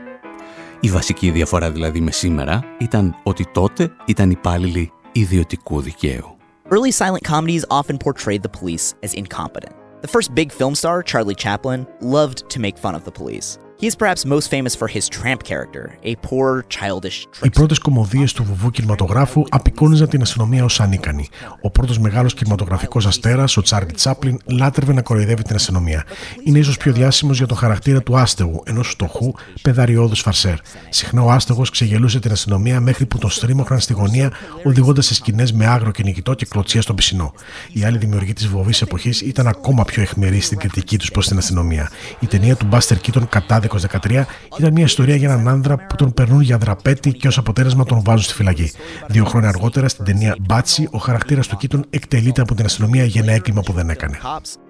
Η 0.80 0.88
βασική 0.88 1.30
διαφορά 1.30 1.70
δηλαδή 1.70 2.00
με 2.00 2.10
σήμερα 2.10 2.64
ήταν 2.78 3.16
ότι 3.22 3.46
τότε 3.52 3.90
ήταν 4.04 4.30
υπάλληλοι 4.30 4.92
ιδιωτικού 5.12 5.80
δικαίου. 5.80 6.36
Early 6.70 6.90
silent 6.90 7.24
comedies 7.24 7.64
often 7.70 7.98
portrayed 7.98 8.42
the 8.42 8.48
police 8.48 8.94
as 9.02 9.14
incompetent. 9.14 9.74
The 10.02 10.08
first 10.08 10.34
big 10.34 10.52
film 10.52 10.74
star, 10.74 11.02
Charlie 11.02 11.34
Chaplin, 11.34 11.86
loved 12.00 12.48
to 12.50 12.60
make 12.60 12.76
fun 12.76 12.94
of 12.94 13.04
the 13.04 13.12
police. 13.12 13.58
He 13.82 13.88
is 13.90 13.96
perhaps 14.02 14.24
most 14.34 14.46
famous 14.54 14.74
for 14.80 14.88
his 14.96 15.04
tramp 15.18 15.40
character, 15.50 15.84
a 16.04 16.14
poor, 16.28 16.64
childish 16.68 17.26
Οι 17.42 17.50
πρώτες 17.50 17.78
κομμωδίες 17.78 18.32
του 18.32 18.44
βουβού 18.44 18.70
κινηματογράφου 18.70 19.44
απεικόνιζαν 19.48 20.08
την 20.08 20.22
αστυνομία 20.22 20.64
ως 20.64 20.80
ανίκανη. 20.80 21.28
Ο 21.60 21.70
πρώτος 21.70 21.98
μεγάλος 21.98 22.34
κινηματογραφικός 22.34 23.06
αστέρας, 23.06 23.56
ο 23.56 23.62
Τσάρλι 23.62 23.92
Τσάπλιν, 23.92 24.38
λάτρευε 24.44 24.92
να 24.92 25.02
κοροϊδεύει 25.02 25.42
την 25.42 25.54
αστυνομία. 25.54 26.04
Είναι 26.44 26.58
ίσως 26.58 26.76
πιο 26.76 26.92
διάσημος 26.92 27.38
για 27.38 27.46
τον 27.46 27.56
χαρακτήρα 27.56 28.02
του 28.02 28.16
άστεγου, 28.16 28.62
ενός 28.66 28.88
φτωχού, 28.88 29.32
πεδαριώδους 29.62 30.20
φαρσέρ. 30.20 30.56
Συχνά 30.88 31.22
ο 31.22 31.30
άστεγος 31.30 31.70
ξεγελούσε 31.70 32.20
την 32.20 32.32
αστυνομία 32.32 32.80
μέχρι 32.80 33.06
που 33.06 33.18
τον 33.18 33.30
στρίμωχναν 33.30 33.80
στη 33.80 33.92
γωνία, 33.92 34.32
οδηγώντας 34.64 35.06
σε 35.06 35.14
σκηνές 35.14 35.52
με 35.52 35.66
άγρο 35.66 35.90
κυνηγητό 35.90 36.34
και 36.34 36.46
κλωτσία 36.46 36.82
στον 36.82 36.96
πισινό. 36.96 37.32
Οι 37.72 37.84
άλλοι 37.84 37.98
δημιουργοί 37.98 38.32
της 38.32 38.48
βοβής 38.48 38.82
εποχής 38.82 39.20
ήταν 39.20 39.46
ακόμα 39.46 39.84
πιο 39.84 40.02
εχμηροί 40.02 40.40
στην 40.40 40.58
κριτική 40.58 40.98
τους 40.98 41.10
προς 41.10 41.28
την 41.28 41.38
αστυνομία. 41.38 41.90
Η 42.20 42.26
ταινία 42.26 42.56
του 42.56 42.66
Μπάστερ 42.66 42.98
Κίτον 42.98 43.28
Κατάδικο 43.28 43.70
13 43.78 44.24
ήταν 44.58 44.72
μια 44.72 44.84
ιστορία 44.84 45.16
για 45.16 45.32
έναν 45.32 45.48
άνδρα 45.48 45.76
που 45.76 45.94
τον 45.94 46.14
περνούν 46.14 46.40
για 46.40 46.58
δραπέτη 46.58 47.12
και 47.12 47.28
ως 47.28 47.38
αποτέλεσμα 47.38 47.84
τον 47.84 48.02
βάζουν 48.02 48.22
στη 48.22 48.34
φυλακή. 48.34 48.70
Δύο 49.08 49.24
χρόνια 49.24 49.48
αργότερα 49.48 49.88
στην 49.88 50.04
ταινία 50.04 50.36
Μπάτσι, 50.40 50.88
ο 50.90 50.98
χαρακτήρας 50.98 51.46
του 51.46 51.56
Κίτον 51.56 51.84
εκτελείται 51.90 52.40
από 52.40 52.54
την 52.54 52.64
αστυνομία 52.64 53.04
για 53.04 53.22
ένα 53.22 53.32
έγκλημα 53.32 53.60
που 53.60 53.72
δεν 53.72 53.90
έκανε. 53.90 54.18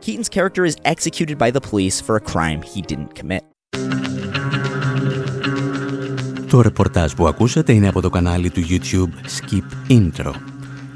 Keaton's 0.06 0.30
character 0.38 0.64
is 0.64 0.74
executed 0.92 1.38
by 1.38 1.50
the 1.50 1.60
police 1.70 2.00
for 2.06 2.14
a 2.16 2.32
crime 2.32 2.60
he 2.74 2.80
didn't 2.92 3.12
commit. 3.20 3.42
Το 6.48 6.60
ρεπορτάζ 6.60 7.12
που 7.12 7.26
ακούσατε 7.26 7.72
είναι 7.72 7.88
από 7.88 8.00
το 8.00 8.10
κανάλι 8.10 8.50
του 8.50 8.62
YouTube 8.68 9.10
Skip 9.38 9.92
Intro. 9.92 10.32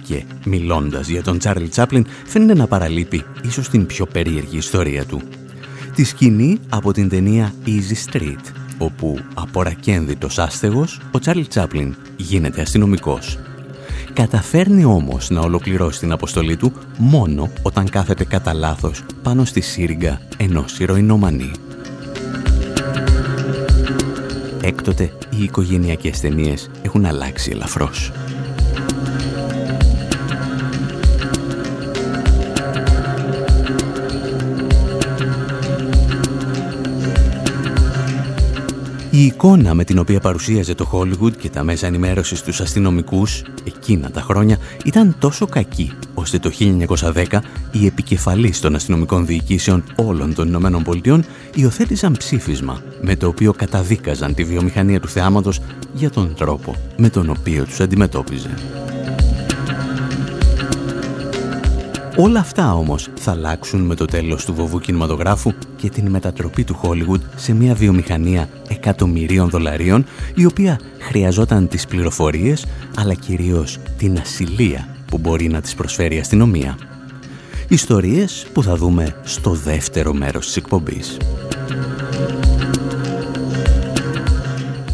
Και 0.05 0.25
μιλώντας 0.45 1.09
για 1.09 1.23
τον 1.23 1.39
Τσάρλι 1.39 1.69
Τσάπλιν 1.69 2.07
φαίνεται 2.27 2.55
να 2.55 2.67
παραλείπει 2.67 3.25
ίσως 3.43 3.69
την 3.69 3.87
πιο 3.87 4.07
περίεργη 4.07 4.57
ιστορία 4.57 5.05
του 5.05 5.23
τη 5.97 6.05
σκηνή 6.05 6.59
από 6.69 6.93
την 6.93 7.09
ταινία 7.09 7.53
Easy 7.67 8.13
Street, 8.13 8.53
όπου 8.79 9.19
απορακένδυτος 9.35 10.39
άστεγος, 10.39 11.01
ο 11.13 11.19
Τσάρλ 11.19 11.41
Τσάπλιν 11.49 11.95
γίνεται 12.17 12.61
αστυνομικός. 12.61 13.39
Καταφέρνει 14.13 14.85
όμως 14.85 15.31
να 15.31 15.41
ολοκληρώσει 15.41 15.99
την 15.99 16.13
αποστολή 16.13 16.57
του 16.57 16.73
μόνο 16.99 17.51
όταν 17.63 17.89
κάθεται 17.91 18.25
κατά 18.25 18.55
λάθος 18.55 19.05
πάνω 19.23 19.45
στη 19.45 19.61
σύριγγα 19.61 20.21
ενός 20.37 20.79
ηρωινομανή. 20.79 21.51
Έκτοτε 24.63 25.13
οι 25.31 25.43
οικογενειακές 25.43 26.21
ταινίες 26.21 26.71
έχουν 26.83 27.05
αλλάξει 27.05 27.51
ελαφρώς. 27.51 28.13
Η 39.17 39.25
εικόνα 39.25 39.75
με 39.75 39.85
την 39.85 39.99
οποία 39.99 40.21
παρουσίαζε 40.21 40.75
το 40.75 40.91
Hollywood 40.93 41.37
και 41.37 41.51
τα 41.51 41.63
μέσα 41.65 41.87
ενημέρωσης 41.87 42.43
τους 42.43 42.61
αστυνομικούς 42.61 43.43
εκείνα 43.65 44.11
τα 44.11 44.21
χρόνια 44.21 44.59
ήταν 44.85 45.17
τόσο 45.19 45.47
κακή, 45.47 45.93
ώστε 46.15 46.39
το 46.39 46.51
1910 46.59 47.25
οι 47.73 47.87
επικεφαλείς 47.87 48.61
των 48.61 48.75
αστυνομικών 48.75 49.27
διοικήσεων 49.27 49.85
όλων 49.97 50.35
των 50.35 50.49
Ηνωμένων 50.49 50.83
Πολιτειών 50.83 51.25
υιοθέτησαν 51.55 52.13
ψήφισμα 52.13 52.83
με 53.01 53.17
το 53.17 53.27
οποίο 53.27 53.53
καταδίκαζαν 53.53 54.35
τη 54.35 54.45
βιομηχανία 54.45 55.01
του 55.01 55.09
θεάματος 55.09 55.61
για 55.93 56.11
τον 56.11 56.35
τρόπο 56.35 56.75
με 56.97 57.09
τον 57.09 57.31
οποίο 57.31 57.65
τους 57.65 57.81
αντιμετώπιζε. 57.81 58.51
Όλα 62.19 62.41
αυτά 62.41 62.75
όμως 62.75 63.09
θα 63.15 63.31
αλλάξουν 63.31 63.81
με 63.81 63.95
το 63.95 64.05
τέλος 64.05 64.45
του 64.45 64.55
βοβού 64.55 64.79
κινηματογράφου 64.81 65.53
και 65.77 65.89
την 65.89 66.09
μετατροπή 66.09 66.65
του 66.65 66.81
Hollywood 66.83 67.21
σε 67.37 67.53
μια 67.53 67.75
βιομηχανία 67.75 68.49
εκατομμυρίων 68.69 69.51
δολαρίων 69.51 70.05
η 70.35 70.45
οποία 70.45 70.81
χρειαζόταν 70.99 71.69
τις 71.69 71.87
πληροφορίες 71.87 72.67
αλλά 72.97 73.15
κυρίως 73.15 73.79
την 73.99 74.19
ασυλία 74.19 74.89
που 75.07 75.19
μπορεί 75.19 75.49
να 75.49 75.61
τις 75.61 75.75
προσφέρει 75.75 76.17
η 76.17 76.19
αστυνομία. 76.19 76.79
Ιστορίες 77.69 78.47
που 78.53 78.63
θα 78.63 78.77
δούμε 78.77 79.15
στο 79.23 79.51
δεύτερο 79.51 80.13
μέρος 80.13 80.47
της 80.47 80.57
εκπομπής. 80.57 81.17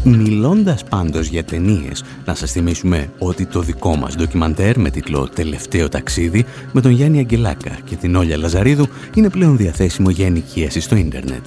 Μιλώντας 0.05 0.83
πάντως 0.83 1.27
για 1.27 1.43
ταινίες, 1.43 2.03
να 2.25 2.35
σας 2.35 2.51
θυμίσουμε 2.51 3.09
ότι 3.17 3.45
το 3.45 3.61
δικό 3.61 3.95
μας 3.95 4.15
ντοκιμαντέρ 4.15 4.79
με 4.79 4.89
τίτλο 4.89 5.29
«Τελευταίο 5.29 5.89
ταξίδι» 5.89 6.45
με 6.71 6.81
τον 6.81 6.91
Γιάννη 6.91 7.17
Αγγελάκα 7.17 7.77
και 7.83 7.95
την 7.95 8.15
Όλια 8.15 8.37
Λαζαρίδου 8.37 8.87
είναι 9.15 9.29
πλέον 9.29 9.57
διαθέσιμο 9.57 10.09
για 10.09 10.25
ενοικίαση 10.25 10.79
στο 10.79 10.95
ίντερνετ. 10.95 11.45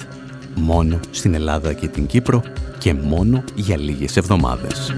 Μόνο 0.54 1.00
στην 1.10 1.34
Ελλάδα 1.34 1.72
και 1.72 1.88
την 1.88 2.06
Κύπρο 2.06 2.42
και 2.78 2.94
μόνο 2.94 3.44
για 3.54 3.78
λίγες 3.78 4.16
εβδομάδες. 4.16 4.94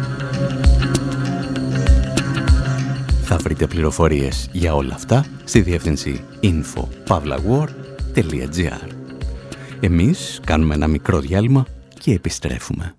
Θα 3.22 3.36
βρείτε 3.36 3.66
πληροφορίες 3.66 4.48
για 4.52 4.74
όλα 4.74 4.94
αυτά 4.94 5.24
στη 5.44 5.60
διεύθυνση 5.60 6.20
info.pavlawar.gr 6.42 8.88
Εμείς 9.80 10.40
κάνουμε 10.44 10.74
ένα 10.74 10.86
μικρό 10.86 11.20
διάλειμμα 11.20 11.66
και 11.98 12.12
επιστρέφουμε. 12.12 12.92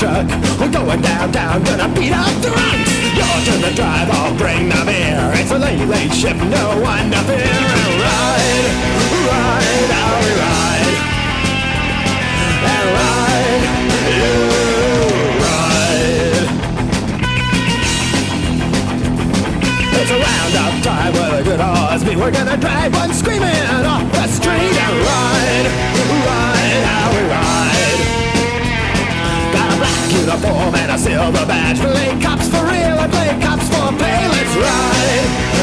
Truck. 0.00 0.24
We're 0.58 0.72
going 0.72 1.02
downtown, 1.02 1.62
gonna 1.62 1.88
beat 1.94 2.12
up 2.12 2.32
the 2.40 2.48
drunks. 2.48 2.90
You're 3.12 3.40
to 3.44 3.54
the 3.68 3.72
drive, 3.76 4.08
I'll 4.08 4.34
bring 4.38 4.70
the 4.70 4.82
beer. 4.88 5.30
It's 5.36 5.50
a 5.50 5.58
late, 5.58 5.84
late 5.86 6.14
ship, 6.14 6.36
no 6.36 6.80
one 6.80 7.10
to 7.12 7.20
fear. 7.28 7.36
And 7.36 8.00
ride, 8.00 8.80
ride, 9.28 9.92
we 10.24 10.30
ride. 10.40 10.94
And 12.72 12.88
ride, 12.96 13.64
you 14.16 14.32
ride. 15.44 16.48
It's 20.00 20.10
a 20.10 20.18
roundup 20.26 20.74
time 20.82 21.12
with 21.12 21.40
a 21.40 21.42
good 21.44 21.60
horse. 21.60 22.02
We're 22.16 22.32
gonna 22.32 22.56
drive 22.56 22.94
one 22.94 23.12
screaming 23.12 23.69
uniform 30.40 30.74
and 30.74 30.92
a 30.92 30.98
silver 30.98 31.46
badge. 31.46 31.78
Play 31.80 32.18
cops 32.20 32.48
for 32.48 32.64
real 32.64 32.98
and 32.98 33.12
play 33.12 33.38
cops 33.40 33.68
for 33.68 33.92
pay. 33.98 34.28
Let's 34.28 34.56
ride, 34.56 35.59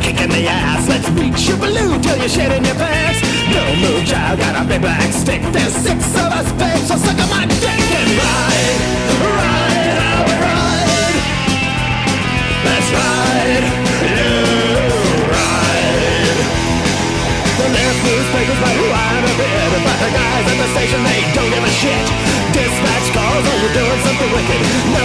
dress 0.00 0.08
is 0.08 0.08
a 0.08 0.12
kick 0.12 0.20
in 0.22 0.30
the 0.30 0.48
ass. 0.48 0.88
Let's 0.88 1.08
reach 1.10 1.48
your 1.48 1.58
balloon 1.58 2.00
till 2.00 2.16
you're 2.18 2.28
shedding 2.28 2.64
your 2.64 2.74
pants. 2.74 3.20
No 3.50 3.62
move, 3.76 4.06
child, 4.06 4.38
got 4.38 4.56
a 4.56 4.68
big 4.68 4.80
black 4.80 5.12
stick. 5.12 5.42
There's 5.52 5.74
six 5.74 6.04
of 6.14 6.32
us, 6.32 6.52
babe, 6.52 6.78
so 6.86 6.96
suck 6.96 7.18
on 7.18 7.28
my 7.30 7.46
dick 7.46 7.66
and 7.66 8.10
ride, 8.18 8.80
ride, 9.20 9.98
how 10.00 10.24
we 10.26 10.34
ride. 10.40 11.16
Let's 12.64 12.88
ride, 12.94 13.66
you 14.16 14.32
ride. 15.30 16.38
The 17.58 17.68
left 17.68 18.00
newspapers 18.04 18.60
who 18.78 18.86
I'm 18.90 19.24
a 19.24 19.34
bit, 19.36 19.70
but 19.84 19.98
the 20.00 20.10
guys 20.14 20.46
at 20.46 20.58
the 20.58 20.68
station 20.74 21.00
they 21.04 21.20
don't 21.34 21.50
give 21.50 21.64
a 21.64 21.74
shit. 21.80 22.06
Dispatch 22.54 23.06
calls, 23.14 23.44
oh 23.46 23.56
you're 23.62 23.74
doing 23.74 24.00
something 24.06 24.30
wicked. 24.32 24.60
No 24.94 25.04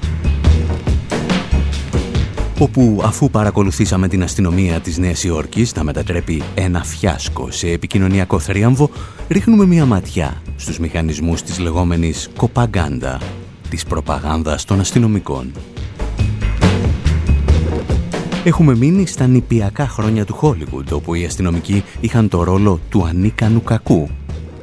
όπου 2.61 3.01
αφού 3.03 3.29
παρακολουθήσαμε 3.29 4.07
την 4.07 4.23
αστυνομία 4.23 4.79
της 4.79 4.97
Νέας 4.97 5.23
Υόρκης 5.23 5.75
να 5.75 5.83
μετατρέπει 5.83 6.41
ένα 6.55 6.83
φιάσκο 6.83 7.51
σε 7.51 7.67
επικοινωνιακό 7.67 8.39
θρίαμβο, 8.39 8.89
ρίχνουμε 9.27 9.65
μια 9.65 9.85
ματιά 9.85 10.41
στους 10.55 10.79
μηχανισμούς 10.79 11.41
της 11.41 11.59
λεγόμενης 11.59 12.29
κοπαγκάντα, 12.37 13.19
της 13.69 13.83
προπαγάνδας 13.83 14.65
των 14.65 14.79
αστυνομικών. 14.79 15.51
Έχουμε 18.43 18.75
μείνει 18.75 19.07
στα 19.07 19.27
νηπιακά 19.27 19.87
χρόνια 19.87 20.25
του 20.25 20.33
Χόλιγουντ, 20.33 20.91
όπου 20.91 21.13
οι 21.13 21.25
αστυνομικοί 21.25 21.83
είχαν 21.99 22.29
το 22.29 22.43
ρόλο 22.43 22.79
του 22.89 23.05
ανίκανου 23.05 23.63
κακού 23.63 24.09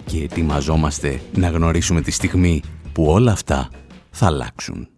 και 0.04 0.22
ετοιμαζόμαστε 0.22 1.20
να 1.34 1.48
γνωρίσουμε 1.48 2.00
τη 2.00 2.11
στιγμή 2.11 2.62
που 2.92 3.04
όλα 3.04 3.32
αυτά 3.32 3.68
θα 4.11 4.26
αλλάξουν. 4.26 4.88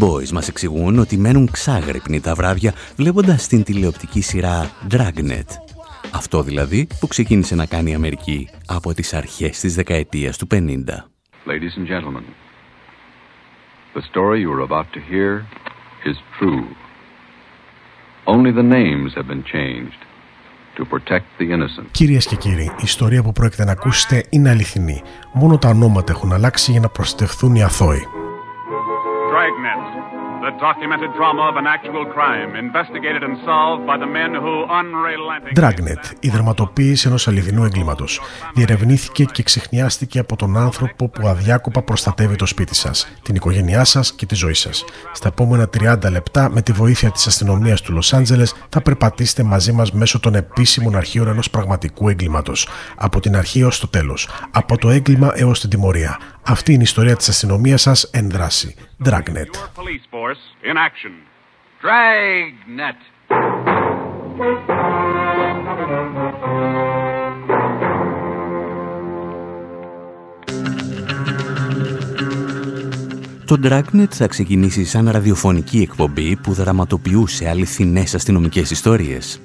Beastie 0.00 0.02
Boys 0.02 0.30
μας 0.32 0.48
εξηγούν 0.48 0.98
ότι 0.98 1.18
μένουν 1.18 1.50
ξάγρυπνοι 1.50 2.20
τα 2.20 2.34
βράδια 2.34 2.72
βλέποντας 2.96 3.46
την 3.46 3.62
τηλεοπτική 3.62 4.20
σειρά 4.20 4.70
Dragnet. 4.90 5.46
Αυτό 6.14 6.42
δηλαδή 6.42 6.86
που 7.00 7.06
ξεκίνησε 7.06 7.54
να 7.54 7.66
κάνει 7.66 7.90
η 7.90 7.94
Αμερική 7.94 8.48
από 8.66 8.94
τις 8.94 9.14
αρχές 9.14 9.60
της 9.60 9.74
δεκαετίας 9.74 10.38
του 10.38 10.46
50. 10.50 10.56
Ladies 11.46 11.74
and 11.78 11.86
gentlemen, 11.86 12.24
the 13.94 14.02
story 14.12 14.40
you 14.40 14.50
are 14.56 14.64
about 14.70 14.86
to 14.96 15.00
hear 15.12 15.32
is 16.10 16.16
true. 16.38 16.64
Only 18.34 18.52
the 18.60 18.66
names 18.78 19.10
have 19.18 19.28
been 19.32 19.44
changed 19.56 20.00
to 20.76 20.84
protect 20.84 21.26
the 21.38 21.48
innocent. 21.54 21.86
Κυρίες 21.90 22.26
και 22.26 22.36
κύριοι, 22.36 22.64
η 22.64 22.82
ιστορία 22.82 23.22
που 23.22 23.32
πρόκειται 23.32 23.64
να 23.64 23.72
ακούσετε 23.72 24.24
είναι 24.30 24.50
αληθινή. 24.50 25.02
Μόνο 25.32 25.58
τα 25.58 25.68
ονόματα 25.68 26.12
έχουν 26.12 26.32
αλλάξει 26.32 26.70
για 26.70 26.80
να 26.80 26.88
προστατευτούν 26.88 27.54
οι 27.54 27.62
αθώοι. 27.62 28.06
The 30.48 30.54
documented 30.68 31.12
drama 31.18 31.42
of 31.50 31.56
an 31.62 31.66
actual 31.76 32.04
crime, 32.16 32.50
investigated 32.66 33.22
and 33.28 33.36
solved 33.48 33.82
by 33.90 33.96
the 34.02 34.10
men 34.18 34.30
who 34.42 34.54
unrelenting... 34.80 35.54
Dragnet, 35.54 36.12
η 36.20 36.28
δραματοποίηση 36.28 37.08
ενός 37.08 37.28
αληθινού 37.28 37.64
εγκλήματος, 37.64 38.20
διερευνήθηκε 38.54 39.24
και 39.24 39.42
ξεχνιάστηκε 39.42 40.18
από 40.18 40.36
τον 40.36 40.56
άνθρωπο 40.56 41.08
που 41.08 41.28
αδιάκοπα 41.28 41.82
προστατεύει 41.82 42.36
το 42.36 42.46
σπίτι 42.46 42.74
σας, 42.74 43.12
την 43.22 43.34
οικογένειά 43.34 43.84
σας 43.84 44.14
και 44.14 44.26
τη 44.26 44.34
ζωή 44.34 44.54
σας. 44.54 44.84
Στα 45.12 45.28
επόμενα 45.28 45.68
30 45.68 46.10
λεπτά, 46.10 46.50
με 46.50 46.62
τη 46.62 46.72
βοήθεια 46.72 47.10
της 47.10 47.26
αστυνομίας 47.26 47.80
του 47.80 47.92
Λος 47.92 48.12
Άντζελες, 48.12 48.54
θα 48.68 48.82
περπατήσετε 48.82 49.42
μαζί 49.42 49.72
μας 49.72 49.92
μέσω 49.92 50.20
των 50.20 50.34
επίσημων 50.34 50.96
αρχείων 50.96 51.28
ενός 51.28 51.50
πραγματικού 51.50 52.08
εγκλήματος. 52.08 52.68
Από 52.96 53.20
την 53.20 53.36
αρχή 53.36 53.60
έως 53.60 53.80
το 53.80 53.88
τέλος. 53.88 54.28
Από 54.50 54.78
το 54.78 54.90
έγκλημα 54.90 55.32
έως 55.34 55.60
την 55.60 55.70
τιμωρία. 55.70 56.18
Αυτή 56.48 56.72
είναι 56.72 56.80
η 56.80 56.84
ιστορία 56.84 57.16
της 57.16 57.28
αστυνομίας 57.28 57.80
σας 57.80 58.04
εν 58.04 58.30
δράση. 58.30 58.74
Dragnet. 59.04 59.50
Dragnet. 61.82 62.98
Το 73.44 73.60
Dragnet 73.62 74.10
θα 74.10 74.26
ξεκινήσει 74.26 74.84
σαν 74.84 75.10
ραδιοφωνική 75.10 75.78
εκπομπή 75.78 76.36
που 76.36 76.52
δραματοποιούσε 76.52 77.48
αληθινές 77.48 78.14
αστυνομικές 78.14 78.70
ιστορίες. 78.70 79.40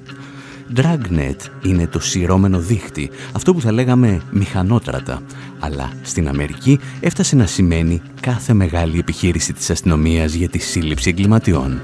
Dragnet 0.76 1.36
είναι 1.62 1.86
το 1.86 2.00
σειρώμενο 2.00 2.58
δίχτυ, 2.58 3.10
αυτό 3.32 3.54
που 3.54 3.60
θα 3.60 3.72
λέγαμε 3.72 4.20
μηχανότρατα, 4.30 5.22
αλλά 5.58 5.92
στην 6.02 6.28
Αμερική 6.28 6.78
έφτασε 7.00 7.36
να 7.36 7.46
σημαίνει 7.46 8.02
κάθε 8.20 8.52
μεγάλη 8.52 8.98
επιχείρηση 8.98 9.52
της 9.52 9.70
αστυνομίας 9.70 10.32
για 10.32 10.48
τη 10.48 10.58
σύλληψη 10.58 11.08
εγκληματιών. 11.08 11.80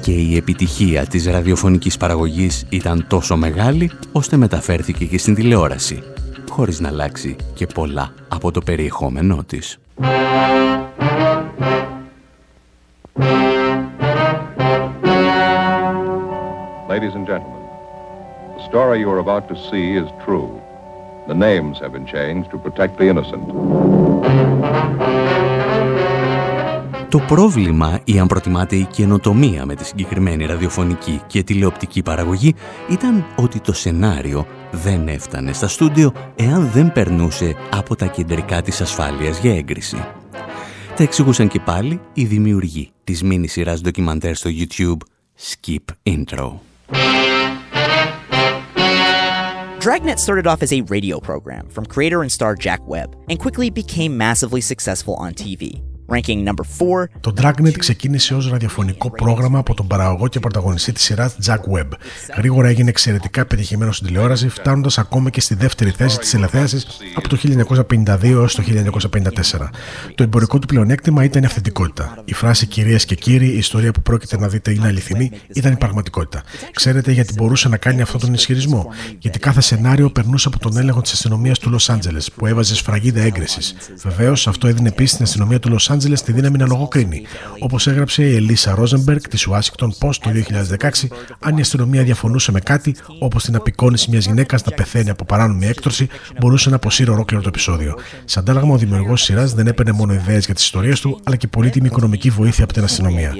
Και 0.00 0.12
η 0.12 0.36
επιτυχία 0.36 1.06
της 1.06 1.26
ραδιοφωνικής 1.26 1.96
παραγωγής 1.96 2.64
ήταν 2.68 3.04
τόσο 3.08 3.36
μεγάλη, 3.36 3.90
ώστε 4.12 4.36
μεταφέρθηκε 4.36 5.04
και 5.04 5.18
στην 5.18 5.34
τηλεόραση, 5.34 6.02
χωρίς 6.50 6.80
να 6.80 6.88
αλλάξει 6.88 7.36
και 7.54 7.66
πολλά 7.66 8.12
από 8.28 8.50
το 8.50 8.60
περιεχόμενό 8.60 9.44
της. 9.46 9.78
Story 18.74 18.98
you 19.04 19.10
are 19.14 19.22
about 19.26 19.44
to 19.52 19.56
see 19.68 19.86
is 20.02 20.08
true. 20.24 20.50
The 21.30 21.38
names 21.48 21.74
have 21.82 21.92
been 21.96 22.06
changed 22.16 22.48
to 22.52 22.58
protect 22.66 22.92
the 22.98 23.06
innocent. 23.12 23.46
Το 27.08 27.18
πρόβλημα 27.18 28.00
ή 28.04 28.18
αν 28.18 28.26
προτιμάτε 28.26 28.76
η 28.76 28.84
καινοτομία 28.84 29.66
με 29.66 29.74
τη 29.74 29.84
συγκεκριμένη 29.84 30.46
ραδιοφωνική 30.46 31.20
και 31.26 31.42
τηλεοπτική 31.42 32.02
παραγωγή 32.02 32.54
ήταν 32.90 33.24
ότι 33.36 33.60
το 33.60 33.72
σενάριο 33.72 34.46
δεν 34.70 35.08
έφτανε 35.08 35.52
στα 35.52 35.68
στούντιο 35.68 36.12
εάν 36.36 36.70
δεν 36.72 36.92
περνούσε 36.92 37.56
από 37.70 37.96
τα 37.96 38.06
κεντρικά 38.06 38.62
της 38.62 38.80
ασφάλειας 38.80 39.38
για 39.38 39.56
έγκριση. 39.56 40.04
Τα 40.96 41.02
εξηγούσαν 41.02 41.48
και 41.48 41.60
πάλι 41.60 42.00
οι 42.12 42.24
δημιουργοί 42.24 42.90
της 43.04 43.22
μίνι 43.22 43.46
σειράς 43.46 43.80
ντοκιμαντέρ 43.80 44.34
στο 44.34 44.50
YouTube 44.50 44.98
Skip 45.38 46.12
Intro. 46.14 46.52
Dragnet 49.84 50.18
started 50.18 50.46
off 50.46 50.62
as 50.62 50.72
a 50.72 50.80
radio 50.80 51.20
program 51.20 51.68
from 51.68 51.84
creator 51.84 52.22
and 52.22 52.32
star 52.32 52.54
Jack 52.54 52.80
Webb 52.88 53.22
and 53.28 53.38
quickly 53.38 53.68
became 53.68 54.16
massively 54.16 54.62
successful 54.62 55.12
on 55.16 55.34
TV. 55.34 55.82
Ranking 56.08 56.48
number 56.48 56.64
4. 56.78 57.04
Το 57.20 57.32
Dragnet 57.40 57.78
ξεκίνησε 57.78 58.34
ως 58.34 58.50
ραδιοφωνικό 58.50 59.10
πρόγραμμα 59.10 59.58
από 59.58 59.74
τον 59.74 59.86
παραγωγό 59.86 60.28
και 60.28 60.40
πρωταγωνιστή 60.40 60.92
της 60.92 61.02
σειράς 61.02 61.36
Jack 61.46 61.56
Webb. 61.56 61.88
Γρήγορα 62.36 62.68
έγινε 62.68 62.88
εξαιρετικά 62.88 63.46
πετυχημένο 63.46 63.92
στην 63.92 64.06
τηλεόραση, 64.06 64.48
φτάνοντας 64.48 64.98
ακόμα 64.98 65.30
και 65.30 65.40
στη 65.40 65.54
δεύτερη 65.54 65.90
θέση 65.90 66.18
της 66.18 66.30
τηλεθέασης 66.30 66.86
από 67.14 67.28
το 67.28 67.36
1952 67.36 68.22
έως 68.22 68.54
το 68.54 68.62
1954. 68.62 69.70
Το 70.14 70.22
εμπορικό 70.22 70.58
του 70.58 70.66
πλεονέκτημα 70.66 71.24
ήταν 71.24 71.42
η 71.42 71.46
αυθεντικότητα. 71.46 72.22
Η 72.24 72.34
φράση 72.34 72.66
κυρίες 72.66 73.04
και 73.04 73.14
κύριοι, 73.14 73.46
η 73.46 73.56
ιστορία 73.56 73.92
που 73.92 74.02
πρόκειται 74.02 74.38
να 74.38 74.48
δείτε 74.48 74.70
είναι 74.70 74.86
αληθινή, 74.86 75.30
ήταν 75.54 75.72
η 75.72 75.76
πραγματικότητα. 75.76 76.42
Ξέρετε 76.72 77.12
γιατί 77.12 77.32
μπορούσε 77.36 77.68
να 77.68 77.76
κάνει 77.76 78.02
αυτόν 78.02 78.20
τον 78.20 78.34
ισχυρισμό; 78.34 78.86
Γιατί 79.18 79.38
κάθε 79.38 79.60
σενάριο 79.60 80.10
περνούσε 80.10 80.48
από 80.48 80.58
τον 80.58 80.76
έλεγχο 80.76 81.00
της 81.00 81.12
αστυνομίας 81.12 81.58
του 81.58 81.70
Λος 81.70 81.90
Άντζελες, 81.90 82.30
που 82.32 82.46
έβαζε 82.46 82.74
σφραγίδα 82.74 83.20
έγκρισης. 83.20 83.74
Βεβαίως, 84.02 84.46
αυτό 84.46 84.68
έδινε 84.68 84.88
επίση 84.88 85.12
στην 85.12 85.24
αστυνομία 85.24 85.58
του 85.58 85.68
Λος 85.68 85.90
Άντζελες 85.94 86.22
τη 86.22 86.32
δύναμη 86.32 86.58
να 86.58 86.66
λογοκρίνει. 86.66 87.22
Όπως 87.58 87.86
έγραψε 87.86 88.22
η 88.24 88.34
Ελίσσα 88.34 88.74
Ρόζεμπεργκ 88.74 89.20
της 89.20 89.48
Washington 89.50 89.88
Post 89.98 90.16
το 90.20 90.30
2016, 90.30 91.08
αν 91.40 91.56
η 91.56 91.60
αστυνομία 91.60 92.02
διαφωνούσε 92.02 92.52
με 92.52 92.60
κάτι, 92.60 92.96
όπως 93.18 93.44
την 93.44 93.56
απεικόνηση 93.56 94.10
μιας 94.10 94.26
γυναίκας 94.26 94.64
να 94.64 94.72
πεθαίνει 94.72 95.10
από 95.10 95.24
παράνομη 95.24 95.66
έκτρωση, 95.66 96.08
μπορούσε 96.40 96.70
να 96.70 96.76
αποσύρει 96.76 97.10
ολόκληρο 97.10 97.42
το 97.42 97.48
επεισόδιο. 97.48 97.94
Σε 98.24 98.38
αντάλλαγμα, 98.38 98.74
ο 98.74 98.76
δημιουργός 98.76 99.18
της 99.18 99.28
σειράς 99.28 99.54
δεν 99.54 99.66
έπαιρνε 99.66 99.92
μόνο 99.92 100.12
ιδέες 100.12 100.44
για 100.44 100.54
τις 100.54 100.64
ιστορίες 100.64 101.00
του, 101.00 101.20
αλλά 101.24 101.36
και 101.36 101.46
πολύτιμη 101.48 101.86
οικονομική 101.86 102.30
βοήθεια 102.30 102.64
από 102.64 102.72
την 102.72 102.84
αστυνομία. 102.84 103.34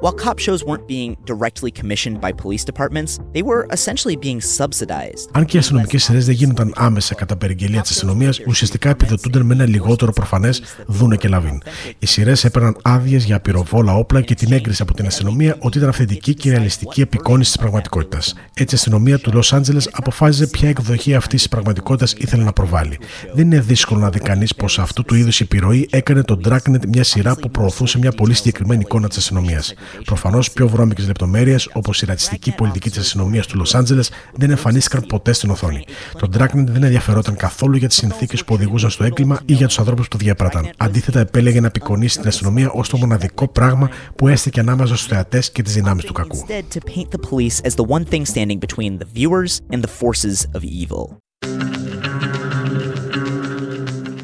While 0.00 0.12
cop 0.12 0.38
shows 0.38 0.64
weren't 0.64 0.86
being 0.86 1.16
directly 1.24 1.70
commissioned 1.70 2.20
by 2.20 2.30
police 2.32 2.64
departments, 2.64 3.12
they 3.32 3.42
were 3.42 3.66
essentially 3.72 4.16
being 4.16 4.40
subsidized. 4.40 5.28
Αν 5.32 5.44
και 5.44 5.56
οι 5.56 5.58
αστυνομικές 5.58 6.02
σειρές 6.02 6.24
δεν 6.26 6.34
γίνονταν 6.34 6.72
άμεσα 6.76 7.14
κατά 7.14 7.36
περιγγελία 7.36 7.80
της 7.80 7.90
αστυνομίας, 7.90 8.40
ουσιαστικά 8.46 8.88
επιδοτούνταν 8.88 9.46
με 9.46 9.54
ένα 9.54 9.66
λιγότερο 9.66 10.12
προφανές 10.12 10.62
δούνε 10.86 11.16
και 11.16 11.28
λαβίν. 11.28 11.62
Οι 11.98 12.06
σειρές 12.06 12.44
έπαιρναν 12.44 12.76
άδειες 12.82 13.24
για 13.24 13.40
πυροβόλα 13.40 13.94
όπλα 13.94 14.20
και 14.20 14.34
την 14.34 14.52
έγκριση 14.52 14.82
από 14.82 14.94
την 14.94 15.06
αστυνομία 15.06 15.56
ότι 15.58 15.78
ήταν 15.78 15.88
αυθεντική 15.88 16.34
και 16.34 16.50
ρεαλιστική 16.50 17.00
επικόνηση 17.00 17.50
της 17.50 17.60
πραγματικότητας. 17.60 18.34
Έτσι, 18.54 18.74
η 18.74 18.78
αστυνομία 18.78 19.18
του 19.18 19.30
Λος 19.32 19.52
Άντζελες 19.52 19.88
αποφάσιζε 19.92 20.46
ποια 20.46 20.68
εκδοχή 20.68 21.14
αυτής 21.14 21.40
της 21.40 21.48
πραγματικότητας 21.48 22.12
ήθελε 22.12 22.42
να 22.44 22.52
προβάλλει. 22.52 22.98
Δεν 23.34 23.44
είναι 23.44 23.60
δύσκολο 23.60 24.00
να 24.00 24.10
δει 24.10 24.18
κανείς 24.18 24.54
πως 24.54 24.78
αυτού 24.78 25.04
του 25.04 25.14
είδους 25.14 25.40
η 25.40 25.42
επιρροή 25.42 25.88
έκανε 25.90 26.22
τον 26.22 26.40
Dragnet 26.48 26.86
μια 26.88 27.04
σειρά 27.04 27.34
που 27.34 27.50
προωθούσε 27.50 27.98
μια 27.98 28.12
πολύ 28.12 28.34
συγκεκριμένη 28.34 28.80
εικόνα 28.80 29.08
της 29.08 29.16
αστυνομίας. 29.16 29.74
Προφανώς 30.04 30.50
πιο 30.50 30.68
βρώμικες 30.68 31.06
λεπτομέρειες, 31.06 31.70
όπως 31.72 32.02
η 32.02 32.06
ρατσιστική 32.06 32.54
πολιτική 32.54 32.90
της 32.90 32.98
αστυνομίας 32.98 33.46
του 33.46 33.56
Λος 33.56 33.74
Άντζελες, 33.74 34.10
δεν 34.34 34.50
εμφανίστηκαν 34.50 35.04
ποτέ 35.08 35.32
στην 35.32 35.50
οθόνη. 35.50 35.84
Το 36.18 36.28
Dragnet 36.32 36.64
δεν 36.66 36.82
ενδιαφερόταν 36.82 37.36
καθόλου 37.36 37.76
για 37.76 37.88
τις 37.88 37.96
συνθήκες 37.96 38.44
που 38.44 38.54
οδηγούσαν 38.54 38.90
στο 38.90 39.04
έγκλημα 39.04 39.40
ή 39.44 39.52
για 39.52 39.66
τους 39.66 39.78
ανθρώπους 39.78 40.08
που 40.08 40.16
το 40.16 40.24
διέπραταν. 40.24 40.70
Αντίθετα, 40.76 41.20
επέλεγε 41.20 41.60
να 41.60 41.66
απεικονίσει 41.66 42.18
την 42.18 42.28
αστυνομία 42.28 42.70
ως 42.70 42.88
το 42.88 42.96
μοναδικό 42.96 43.48
πράγμα 43.48 43.90
που 44.16 44.28
έστηκε 44.28 44.60
ανάμεσα 44.60 44.96
στους 44.96 45.06
θεατές 45.06 45.52
και 45.52 45.62
τις 45.62 45.74
δυνάμεις 45.74 46.04
του 46.04 46.12
κακού. 46.12 46.44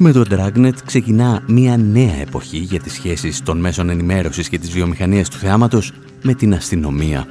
Με 0.03 0.11
το 0.11 0.23
Dragnet 0.29 0.73
ξεκινά 0.85 1.43
μια 1.47 1.77
νέα 1.77 2.15
εποχή 2.21 2.57
για 2.57 2.79
τις 2.79 2.93
σχέσεις 2.93 3.41
των 3.43 3.59
μέσων 3.59 3.89
ενημέρωσης 3.89 4.49
και 4.49 4.57
της 4.57 4.71
βιομηχανίας 4.71 5.29
του 5.29 5.37
θεάματος 5.37 5.91
με 6.21 6.33
την 6.33 6.53
αστυνομία. 6.53 7.27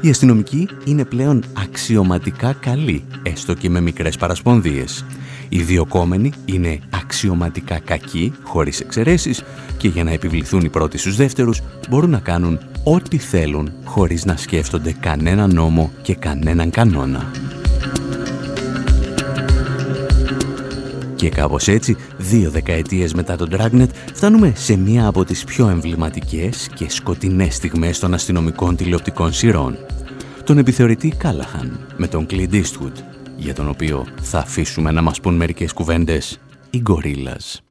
Οι 0.00 0.10
αστυνομικοί 0.10 0.68
είναι 0.84 1.04
πλέον 1.04 1.44
αξιωματικά 1.52 2.52
καλοί, 2.52 3.04
έστω 3.22 3.54
και 3.54 3.70
με 3.70 3.80
μικρές 3.80 4.16
παρασπονδίες. 4.16 5.04
Οι 5.48 5.62
διοκόμενοι 5.62 6.32
είναι 6.44 6.78
αξιωματικά 6.90 7.78
κακοί, 7.78 8.32
χωρίς 8.42 8.80
εξαιρέσεις, 8.80 9.42
και 9.76 9.88
για 9.88 10.04
να 10.04 10.10
επιβληθούν 10.10 10.60
οι 10.60 10.68
πρώτοι 10.68 10.98
στους 10.98 11.16
δεύτερους 11.16 11.60
μπορούν 11.88 12.10
να 12.10 12.18
κάνουν 12.18 12.58
ό,τι 12.84 13.18
θέλουν, 13.18 13.72
χωρίς 13.84 14.24
να 14.24 14.36
σκέφτονται 14.36 14.94
κανένα 15.00 15.46
νόμο 15.46 15.92
και 16.02 16.14
κανέναν 16.14 16.70
κανόνα. 16.70 17.30
Και 21.20 21.28
κάπως 21.28 21.68
έτσι, 21.68 21.96
δύο 22.18 22.50
δεκαετίες 22.50 23.14
μετά 23.14 23.36
τον 23.36 23.48
Dragnet, 23.52 23.88
φτάνουμε 24.14 24.52
σε 24.56 24.76
μία 24.76 25.06
από 25.06 25.24
τις 25.24 25.44
πιο 25.44 25.68
εμβληματικές 25.68 26.68
και 26.74 26.90
σκοτεινές 26.90 27.54
στιγμές 27.54 27.98
των 27.98 28.14
αστυνομικών 28.14 28.76
τηλεοπτικών 28.76 29.32
σειρών. 29.32 29.76
Τον 30.44 30.58
επιθεωρητή 30.58 31.08
Κάλαχαν 31.08 31.86
με 31.96 32.06
τον 32.06 32.26
Clint 32.30 32.52
Eastwood, 32.52 32.92
για 33.36 33.54
τον 33.54 33.68
οποίο 33.68 34.06
θα 34.20 34.38
αφήσουμε 34.38 34.90
να 34.90 35.02
μας 35.02 35.20
πούν 35.20 35.34
μερικές 35.34 35.72
κουβέντες 35.72 36.40
οι 36.70 36.78
γκορίλας. 36.78 37.62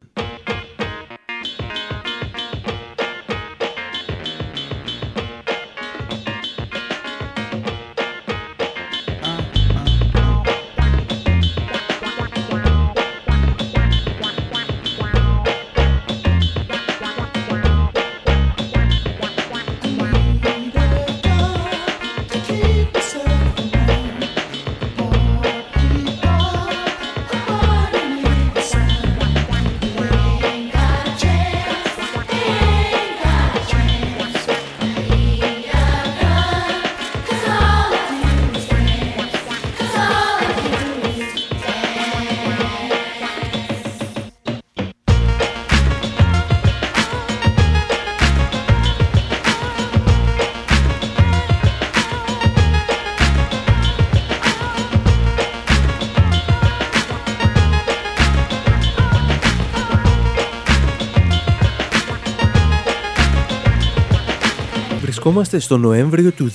Βρισκόμαστε 65.29 65.59
στο 65.59 65.77
Νοέμβριο 65.77 66.31
του 66.31 66.51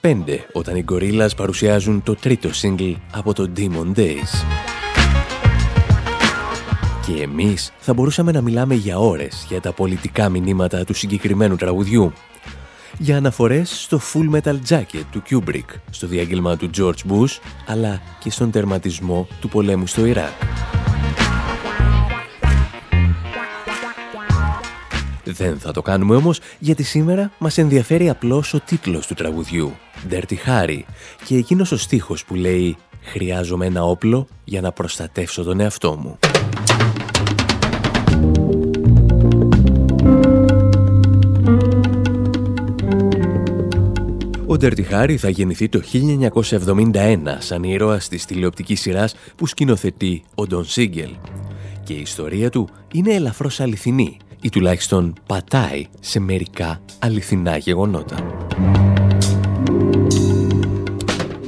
2005, 0.00 0.22
όταν 0.52 0.76
οι 0.76 0.84
Gorillaz 0.90 1.28
παρουσιάζουν 1.36 2.02
το 2.02 2.14
τρίτο 2.14 2.50
single 2.62 2.94
από 3.12 3.32
το 3.32 3.50
Demon 3.56 3.98
Days. 3.98 4.44
Και 7.06 7.22
εμείς 7.22 7.72
θα 7.78 7.94
μπορούσαμε 7.94 8.32
να 8.32 8.40
μιλάμε 8.40 8.74
για 8.74 8.98
ώρες 8.98 9.44
για 9.48 9.60
τα 9.60 9.72
πολιτικά 9.72 10.28
μηνύματα 10.28 10.84
του 10.84 10.94
συγκεκριμένου 10.94 11.56
τραγουδιού. 11.56 12.12
Για 12.98 13.16
αναφορές 13.16 13.82
στο 13.82 14.00
Full 14.12 14.40
Metal 14.40 14.56
Jacket 14.68 15.04
του 15.10 15.22
Kubrick, 15.30 15.78
στο 15.90 16.06
διάγγελμα 16.06 16.56
του 16.56 16.70
George 16.76 17.10
Bush, 17.10 17.38
αλλά 17.66 18.02
και 18.18 18.30
στον 18.30 18.50
τερματισμό 18.50 19.26
του 19.40 19.48
πολέμου 19.48 19.86
στο 19.86 20.06
Ιράκ. 20.06 20.32
Δεν 25.36 25.58
θα 25.58 25.72
το 25.72 25.82
κάνουμε 25.82 26.16
όμως, 26.16 26.40
γιατί 26.58 26.82
σήμερα 26.82 27.30
μας 27.38 27.58
ενδιαφέρει 27.58 28.08
απλώς 28.08 28.54
ο 28.54 28.60
τίτλος 28.60 29.06
του 29.06 29.14
τραγουδιού, 29.14 29.72
Dirty 30.10 30.36
Harry, 30.46 30.78
και 31.24 31.36
εκείνος 31.36 31.72
ο 31.72 31.76
στίχος 31.76 32.24
που 32.24 32.34
λέει 32.34 32.76
«Χρειάζομαι 33.02 33.66
ένα 33.66 33.84
όπλο 33.84 34.26
για 34.44 34.60
να 34.60 34.72
προστατεύσω 34.72 35.42
τον 35.42 35.60
εαυτό 35.60 35.96
μου». 35.96 36.18
Ο 44.46 44.56
Dirty 44.60 44.90
Harry 44.90 45.16
θα 45.16 45.28
γεννηθεί 45.28 45.68
το 45.68 45.80
1971 46.92 47.18
σαν 47.38 47.62
ήρωας 47.62 48.08
της 48.08 48.24
τηλεοπτικής 48.24 48.80
σειράς 48.80 49.14
που 49.36 49.46
σκηνοθετεί 49.46 50.22
ο 50.34 50.42
Don 50.50 50.64
Siegel. 50.74 51.10
Και 51.84 51.92
η 51.92 52.00
ιστορία 52.00 52.50
του 52.50 52.68
είναι 52.92 53.14
ελαφρώς 53.14 53.60
αληθινή 53.60 54.16
ή 54.44 54.48
τουλάχιστον 54.48 55.14
πατάει 55.26 55.86
σε 56.00 56.20
μερικά 56.20 56.80
αληθινά 56.98 57.56
γεγονότα. 57.56 58.16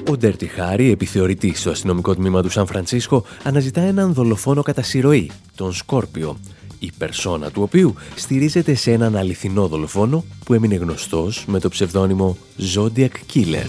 Ο 0.08 0.16
Ντέρτι 0.16 0.46
Χάρη, 0.46 0.90
επιθεωρητής 0.90 1.60
στο 1.60 1.70
αστυνομικό 1.70 2.14
τμήμα 2.14 2.42
του 2.42 2.50
Σαν 2.50 2.66
Φρανσίσκο, 2.66 3.24
αναζητά 3.42 3.80
έναν 3.80 4.12
δολοφόνο 4.12 4.62
κατά 4.62 4.82
συρροή, 4.82 5.30
τον 5.54 5.72
Σκόρπιο, 5.72 6.36
η 6.78 6.92
περσόνα 6.98 7.50
του 7.50 7.62
οποίου 7.62 7.94
στηρίζεται 8.14 8.74
σε 8.74 8.92
έναν 8.92 9.16
αληθινό 9.16 9.68
δολοφόνο 9.68 10.24
που 10.44 10.54
έμεινε 10.54 10.74
γνωστός 10.74 11.44
με 11.46 11.60
το 11.60 11.68
ψευδόνυμο 11.68 12.36
Zodiac 12.74 13.08
Killer. 13.34 13.66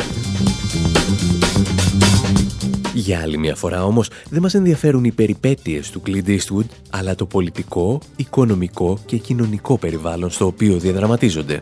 Για 2.98 3.20
άλλη 3.20 3.38
μια 3.38 3.56
φορά 3.56 3.86
όμως 3.86 4.10
δεν 4.30 4.42
μας 4.42 4.54
ενδιαφέρουν 4.54 5.04
οι 5.04 5.12
περιπέτειες 5.12 5.90
του 5.90 6.02
Clint 6.06 6.28
Eastwood, 6.28 6.66
αλλά 6.90 7.16
το 7.16 7.26
πολιτικό, 7.26 8.00
οικονομικό 8.16 9.00
και 9.06 9.18
κοινωνικό 9.18 9.78
περιβάλλον 9.78 10.30
στο 10.30 10.46
οποίο 10.46 10.78
διαδραματίζονται. 10.78 11.62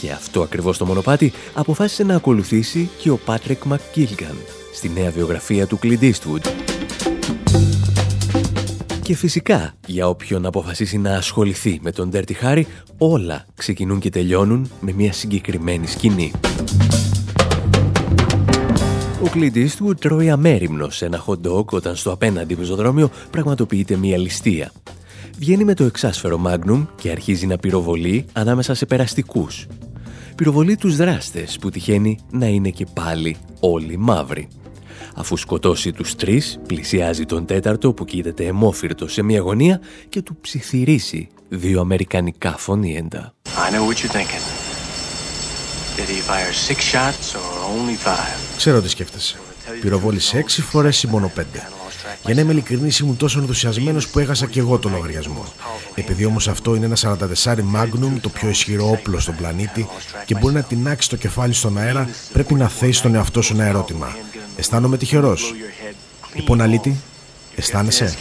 Και 0.00 0.10
αυτό 0.10 0.42
ακριβώς 0.42 0.78
το 0.78 0.86
μονοπάτι 0.86 1.32
αποφάσισε 1.54 2.04
να 2.04 2.14
ακολουθήσει 2.14 2.88
και 2.98 3.10
ο 3.10 3.18
Patrick 3.26 3.68
McGilgan 3.68 4.36
στη 4.74 4.88
νέα 4.88 5.10
βιογραφία 5.10 5.66
του 5.66 5.78
Clint 5.82 6.00
Eastwood. 6.00 6.46
Και 9.02 9.14
φυσικά, 9.14 9.74
για 9.86 10.08
όποιον 10.08 10.46
αποφασίσει 10.46 10.98
να 10.98 11.16
ασχοληθεί 11.16 11.78
με 11.82 11.92
τον 11.92 12.10
Dirty 12.12 12.32
Harry, 12.42 12.62
όλα 12.98 13.46
ξεκινούν 13.54 13.98
και 13.98 14.10
τελειώνουν 14.10 14.70
με 14.80 14.92
μια 14.92 15.12
συγκεκριμένη 15.12 15.86
σκηνή. 15.86 16.32
Ο 19.22 19.30
Clint 19.34 19.54
Eastwood 19.54 20.00
τρώει 20.00 20.30
αμέριμνος 20.30 20.96
σε 20.96 21.04
ένα 21.04 21.24
hot 21.26 21.40
dog 21.46 21.64
όταν 21.64 21.96
στο 21.96 22.12
απέναντι 22.12 22.54
πεζοδρόμιο 22.54 23.10
πραγματοποιείται 23.30 23.96
μια 23.96 24.18
ληστεία. 24.18 24.72
Βγαίνει 25.38 25.64
με 25.64 25.74
το 25.74 25.84
εξάσφαιρο 25.84 26.40
Magnum 26.46 26.86
και 26.96 27.10
αρχίζει 27.10 27.46
να 27.46 27.56
πυροβολεί 27.56 28.24
ανάμεσα 28.32 28.74
σε 28.74 28.86
περαστικούς. 28.86 29.66
Πυροβολεί 30.34 30.76
τους 30.76 30.96
δράστες 30.96 31.58
που 31.60 31.70
τυχαίνει 31.70 32.18
να 32.30 32.46
είναι 32.46 32.70
και 32.70 32.86
πάλι 32.94 33.36
όλοι 33.60 33.96
μαύροι. 33.96 34.48
Αφού 35.14 35.36
σκοτώσει 35.36 35.92
τους 35.92 36.14
τρεις, 36.14 36.60
πλησιάζει 36.66 37.24
τον 37.24 37.46
τέταρτο 37.46 37.92
που 37.92 38.04
κοίταται 38.04 38.44
αιμόφυρτο 38.46 39.08
σε 39.08 39.22
μια 39.22 39.40
γωνία 39.40 39.80
και 40.08 40.22
του 40.22 40.36
ψιθυρίσει 40.40 41.28
δύο 41.48 41.80
αμερικανικά 41.80 42.56
φωνήεντα. 42.56 43.34
Ξέρω 48.56 48.80
τι 48.80 48.88
σκέφτεσαι. 48.88 49.38
Πυροβόλησε 49.80 50.38
έξι 50.38 50.62
φορές 50.62 51.02
ή 51.02 51.06
μόνο 51.06 51.30
πέντε. 51.34 51.68
Για 52.24 52.34
να 52.34 52.40
είμαι 52.40 52.52
ειλικρινής 52.52 52.98
ήμουν 52.98 53.16
τόσο 53.16 53.38
ενθουσιασμένος 53.40 54.08
που 54.08 54.18
έχασα 54.18 54.46
και 54.46 54.60
εγώ 54.60 54.78
τον 54.78 54.92
λογαριασμό. 54.92 55.44
Επειδή 55.94 56.24
όμως 56.24 56.48
αυτό 56.48 56.74
είναι 56.74 56.84
ένα 56.84 56.96
44 56.96 57.58
Magnum, 57.74 58.20
το 58.20 58.28
πιο 58.28 58.48
ισχυρό 58.48 58.90
όπλο 58.90 59.20
στον 59.20 59.36
πλανήτη 59.36 59.88
και 60.24 60.34
μπορεί 60.34 60.54
να 60.54 60.62
τεινάξει 60.62 61.08
το 61.08 61.16
κεφάλι 61.16 61.52
στον 61.52 61.78
αέρα, 61.78 62.08
πρέπει 62.32 62.54
να 62.54 62.68
θέσεις 62.68 63.00
τον 63.00 63.14
εαυτό 63.14 63.42
σου 63.42 63.52
ένα 63.52 63.64
ερώτημα. 63.64 64.16
Αισθάνομαι 64.56 64.96
τυχερός; 64.96 65.54
Λοιπόν, 66.34 66.60
Αλήτη, 66.60 67.00
αισθάνεσαι; 67.56 68.16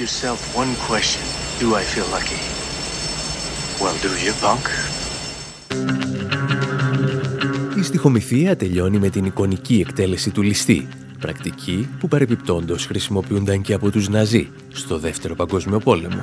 Η 7.80 7.84
στοιχομηθεία 7.84 8.56
τελειώνει 8.56 9.00
με 9.00 9.10
την 9.10 9.26
εικονική 9.26 9.84
εκτέλεση 9.88 10.32
του 10.32 10.42
ληστή, 10.42 10.88
πρακτική 11.20 11.88
που 12.00 12.08
παρεπιπτόντως 12.08 12.86
χρησιμοποιούνταν 12.86 13.62
και 13.62 13.74
από 13.74 13.92
τους 13.92 14.10
Ναζί 14.10 14.50
στο 14.72 15.00
Δεύτερο 15.00 15.36
Παγκόσμιο 15.36 15.80
Πόλεμο. 15.80 16.22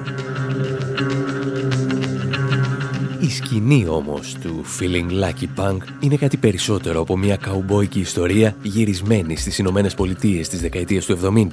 Η 3.21 3.31
σκηνή 3.31 3.87
όμως 3.89 4.37
του 4.43 4.65
Feeling 4.79 5.11
Lucky 5.11 5.61
Punk 5.61 5.77
είναι 6.01 6.17
κάτι 6.17 6.37
περισσότερο 6.37 7.01
από 7.01 7.17
μια 7.17 7.37
καουμπόικη 7.37 8.01
ιστορία 8.01 8.57
γυρισμένη 8.63 9.37
στις 9.37 9.59
Ηνωμένες 9.59 9.95
Πολιτείες 9.95 10.49
της 10.49 10.61
δεκαετίας 10.61 11.05
του 11.05 11.19
70. 11.23 11.49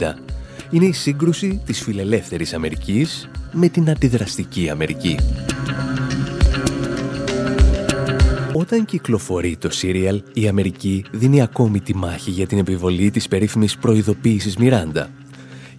Είναι 0.69 0.85
η 0.85 0.93
σύγκρουση 0.93 1.61
της 1.65 1.81
φιλελεύθερης 1.81 2.53
Αμερικής 2.53 3.29
με 3.51 3.67
την 3.67 3.89
αντιδραστική 3.89 4.69
Αμερική. 4.69 5.15
Όταν 8.55 8.85
κυκλοφορεί 8.85 9.57
το 9.57 9.69
σύριαλ, 9.69 10.21
η 10.33 10.47
Αμερική 10.47 11.05
δίνει 11.11 11.41
ακόμη 11.41 11.81
τη 11.81 11.95
μάχη 11.95 12.31
για 12.31 12.47
την 12.47 12.57
επιβολή 12.57 13.11
της 13.11 13.27
περίφημης 13.27 13.77
προειδοποίησης 13.77 14.57
Μιράντα. 14.57 15.09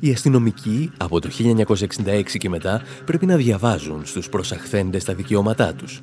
Οι 0.00 0.10
αστυνομικοί 0.10 0.90
από 0.96 1.20
το 1.20 1.28
1966 1.28 2.22
και 2.38 2.48
μετά 2.48 2.82
πρέπει 3.04 3.26
να 3.26 3.36
διαβάζουν 3.36 4.00
στους 4.04 4.28
προσαχθέντες 4.28 5.04
τα 5.04 5.14
δικαιώματά 5.14 5.74
τους. 5.74 6.02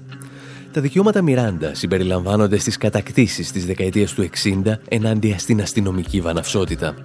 Τα 0.71 0.81
δικαιώματα 0.81 1.21
Μιράντα 1.21 1.73
συμπεριλαμβάνονται 1.75 2.57
στις 2.57 2.77
κατακτήσεις 2.77 3.51
της 3.51 3.65
δεκαετίας 3.65 4.13
του 4.13 4.21
60 4.21 4.79
ενάντια 4.87 5.39
στην 5.39 5.61
αστυνομική 5.61 6.21
βαναυσότητα. 6.21 6.95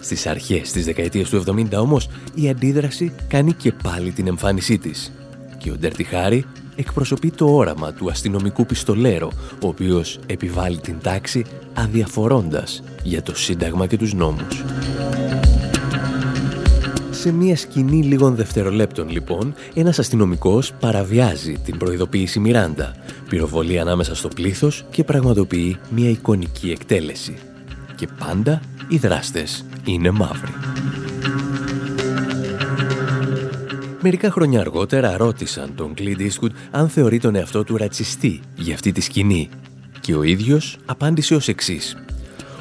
Στις 0.00 0.26
αρχές 0.26 0.72
της 0.72 0.84
δεκαετίας 0.84 1.28
του 1.28 1.36
70 1.36 1.76
όμως 1.76 2.08
η 2.34 2.48
αντίδραση 2.48 3.12
κάνει 3.28 3.52
και 3.52 3.72
πάλι 3.82 4.10
την 4.10 4.26
εμφάνισή 4.26 4.78
της. 4.78 5.12
Και 5.58 5.70
ο 5.70 5.76
Ντέρτι 5.76 6.04
εκπροσωπεί 6.76 7.30
το 7.30 7.54
όραμα 7.54 7.92
του 7.92 8.10
αστυνομικού 8.10 8.66
πιστολέρο, 8.66 9.30
ο 9.62 9.68
οποίος 9.68 10.18
επιβάλλει 10.26 10.78
την 10.78 10.96
τάξη 11.02 11.44
αδιαφορώντας 11.74 12.82
για 13.02 13.22
το 13.22 13.36
Σύνταγμα 13.36 13.86
και 13.86 13.96
τους 13.96 14.14
νόμους. 14.14 14.64
Σε 17.10 17.32
μια 17.32 17.56
σκηνή 17.56 18.02
λίγων 18.02 18.34
δευτερολέπτων, 18.34 19.08
λοιπόν, 19.08 19.54
ένας 19.74 19.98
αστυνομικός 19.98 20.72
παραβιάζει 20.80 21.58
την 21.64 21.78
προειδοποίηση 21.78 22.38
Μιράντα, 22.40 22.94
πυροβολεί 23.28 23.78
ανάμεσα 23.78 24.14
στο 24.14 24.28
πλήθος 24.28 24.84
και 24.90 25.04
πραγματοποιεί 25.04 25.76
μια 25.90 26.10
εικονική 26.10 26.70
εκτέλεση. 26.70 27.36
Και 27.94 28.08
πάντα 28.18 28.60
οι 28.88 28.96
δράστες 28.96 29.64
είναι 29.84 30.10
μαύροι. 30.10 30.52
Μερικά 34.06 34.30
χρόνια 34.30 34.60
αργότερα 34.60 35.16
ρώτησαν 35.16 35.74
τον 35.74 35.94
Clint 35.98 36.20
Eastwood 36.20 36.50
αν 36.70 36.88
θεωρεί 36.88 37.18
τον 37.18 37.34
εαυτό 37.34 37.64
του 37.64 37.76
ρατσιστή 37.76 38.40
για 38.56 38.74
αυτή 38.74 38.92
τη 38.92 39.00
σκηνή 39.00 39.48
και 40.00 40.14
ο 40.14 40.22
ίδιος 40.22 40.78
απάντησε 40.84 41.34
ως 41.34 41.48
εξής. 41.48 41.96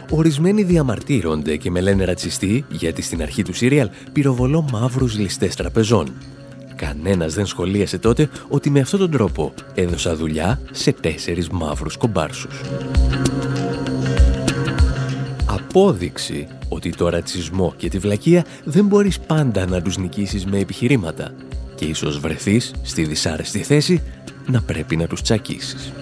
Ορισμένοι 0.09 0.63
διαμαρτύρονται 0.63 1.57
και 1.57 1.71
με 1.71 1.81
λένε 1.81 2.05
ρατσιστή 2.05 2.65
γιατί 2.69 3.01
στην 3.01 3.21
αρχή 3.21 3.43
του 3.43 3.53
σύριαλ 3.53 3.89
πυροβολώ 4.13 4.69
μαύρους 4.71 5.17
ληστές 5.17 5.55
τραπεζών. 5.55 6.07
Κανένας 6.75 7.33
δεν 7.33 7.45
σχολίασε 7.45 7.97
τότε 7.97 8.29
ότι 8.49 8.69
με 8.69 8.79
αυτόν 8.79 8.99
τον 8.99 9.11
τρόπο 9.11 9.53
έδωσα 9.73 10.15
δουλειά 10.15 10.61
σε 10.71 10.91
τέσσερις 10.91 11.49
μαύρους 11.49 11.97
κομπάρσους. 11.97 12.61
Απόδειξη 15.75 16.47
ότι 16.69 16.89
το 16.89 17.09
ρατσισμό 17.09 17.73
και 17.77 17.89
τη 17.89 17.97
βλακεία 17.97 18.45
δεν 18.63 18.85
μπορείς 18.85 19.19
πάντα 19.19 19.65
να 19.65 19.81
τους 19.81 19.97
νικήσεις 19.97 20.45
με 20.45 20.59
επιχειρήματα 20.59 21.31
και 21.75 21.85
ίσως 21.85 22.19
βρεθείς 22.19 22.73
στη 22.83 23.03
δυσάρεστη 23.03 23.59
θέση 23.59 24.03
να 24.47 24.61
πρέπει 24.61 24.95
να 24.95 25.07
τους 25.07 25.21
τσακίσεις. 25.21 25.93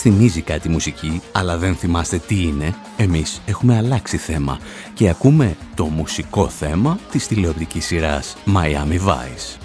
Θυμίζει 0.00 0.40
κάτι 0.40 0.68
μουσική, 0.68 1.20
αλλά 1.32 1.56
δεν 1.56 1.74
θυμάστε 1.74 2.18
τι 2.18 2.42
είναι, 2.42 2.74
εμείς 2.96 3.40
έχουμε 3.46 3.76
αλλάξει 3.76 4.16
θέμα 4.16 4.58
και 4.94 5.08
ακούμε 5.08 5.56
το 5.74 5.84
μουσικό 5.84 6.48
θέμα 6.48 6.98
της 7.10 7.26
τηλεοπτικής 7.26 7.86
σειράς 7.86 8.36
Miami 8.46 9.08
Vice. 9.08 9.58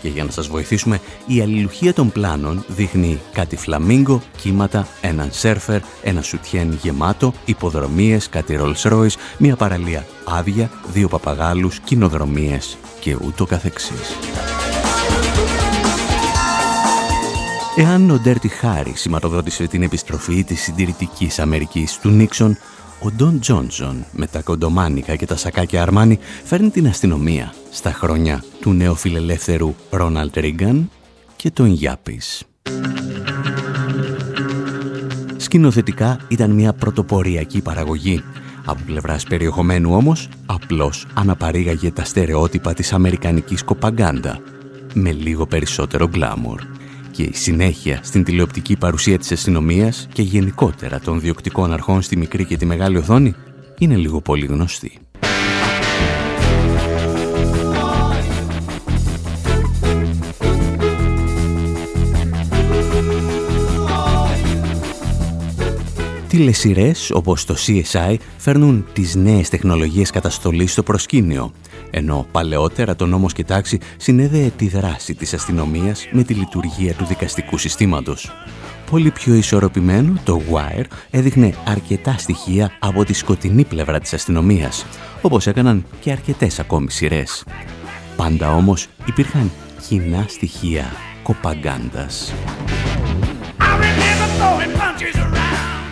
Και 0.00 0.08
για 0.08 0.24
να 0.24 0.30
σας 0.30 0.46
βοηθήσουμε, 0.46 1.00
η 1.26 1.40
αλληλουχία 1.40 1.94
των 1.94 2.12
πλάνων 2.12 2.64
δείχνει 2.68 3.20
κάτι 3.32 3.56
φλαμίγκο, 3.56 4.22
κύματα, 4.36 4.86
έναν 5.00 5.28
σέρφερ, 5.32 5.80
ένα 6.02 6.22
σουτιέν 6.22 6.78
γεμάτο, 6.82 7.32
υποδρομίες, 7.44 8.28
κάτι 8.28 8.58
Rolls 8.60 8.90
Royce, 8.92 9.14
μια 9.38 9.56
παραλία 9.56 10.06
άδεια, 10.24 10.70
δύο 10.92 11.08
παπαγάλους, 11.08 11.78
κοινοδρομίες 11.78 12.76
και 13.00 13.16
ούτω 13.24 13.44
καθεξής. 13.46 14.16
Εάν 17.80 18.10
ο 18.10 18.18
Ντέρτι 18.18 18.48
Χάρη 18.48 18.92
σηματοδότησε 18.94 19.66
την 19.66 19.82
επιστροφή 19.82 20.44
της 20.44 20.60
συντηρητικής 20.60 21.38
Αμερικής 21.38 21.98
του 21.98 22.08
Νίξον, 22.08 22.56
ο 23.02 23.10
Ντόν 23.10 23.40
Τζόνσον 23.40 24.04
με 24.12 24.26
τα 24.26 24.42
κοντομάνικα 24.42 25.16
και 25.16 25.26
τα 25.26 25.36
σακάκια 25.36 25.82
Αρμάνι 25.82 26.18
φέρνει 26.44 26.70
την 26.70 26.86
αστυνομία 26.86 27.54
στα 27.70 27.92
χρόνια 27.92 28.44
του 28.60 28.72
νεοφιλελεύθερου 28.72 29.74
Ρόναλτ 29.90 30.36
Ρίγκαν 30.36 30.90
και 31.36 31.50
των 31.50 31.66
Γιάπης. 31.66 32.44
Σκηνοθετικά 35.36 36.18
ήταν 36.28 36.50
μια 36.50 36.72
πρωτοποριακή 36.72 37.62
παραγωγή. 37.62 38.22
Από 38.64 38.82
πλευράς 38.86 39.24
περιεχομένου 39.24 39.94
όμως, 39.94 40.28
απλώς 40.46 41.06
αναπαρήγαγε 41.14 41.90
τα 41.90 42.04
στερεότυπα 42.04 42.74
της 42.74 42.92
αμερικανικής 42.92 43.64
κοπαγκάντα, 43.64 44.38
με 44.94 45.12
λίγο 45.12 45.46
περισσότερο 45.46 46.08
γκλάμουρ 46.08 46.60
και 47.20 47.26
η 47.26 47.32
συνέχεια 47.32 48.00
στην 48.02 48.24
τηλεοπτική 48.24 48.76
παρουσία 48.76 49.18
της 49.18 49.32
αστυνομίας 49.32 50.08
και 50.12 50.22
γενικότερα 50.22 51.00
των 51.00 51.20
διοκτικών 51.20 51.72
αρχών 51.72 52.02
στη 52.02 52.16
μικρή 52.16 52.44
και 52.44 52.56
τη 52.56 52.66
μεγάλη 52.66 52.96
οθόνη 52.96 53.34
είναι 53.78 53.96
λίγο 53.96 54.20
πολύ 54.20 54.46
γνωστή. 54.46 55.09
Τηλεσυρές 66.30 67.10
όπως 67.10 67.44
το 67.44 67.54
CSI 67.66 68.16
φέρνουν 68.36 68.86
τις 68.92 69.14
νέες 69.14 69.48
τεχνολογίες 69.48 70.10
καταστολής 70.10 70.72
στο 70.72 70.82
προσκήνιο 70.82 71.52
ενώ 71.90 72.26
παλαιότερα 72.32 72.96
το 72.96 73.06
νόμος 73.06 73.32
και 73.32 73.44
τάξη 73.44 73.78
συνέδεε 73.96 74.50
τη 74.56 74.68
δράση 74.68 75.14
της 75.14 75.34
αστυνομίας 75.34 76.08
με 76.12 76.22
τη 76.22 76.34
λειτουργία 76.34 76.94
του 76.94 77.04
δικαστικού 77.04 77.58
συστήματος. 77.58 78.30
Πολύ 78.90 79.10
πιο 79.10 79.34
ισορροπημένο, 79.34 80.20
το 80.24 80.40
Wire 80.50 80.84
έδειχνε 81.10 81.54
αρκετά 81.66 82.14
στοιχεία 82.18 82.72
από 82.78 83.04
τη 83.04 83.12
σκοτεινή 83.12 83.64
πλευρά 83.64 84.00
της 84.00 84.12
αστυνομίας, 84.12 84.86
όπως 85.22 85.46
έκαναν 85.46 85.84
και 86.00 86.10
αρκετές 86.10 86.58
ακόμη 86.58 86.90
σειρές. 86.90 87.44
Πάντα 88.16 88.54
όμως 88.54 88.88
υπήρχαν 89.06 89.50
κοινά 89.88 90.24
στοιχεία 90.28 90.84
κοπαγκάντας. 91.22 92.32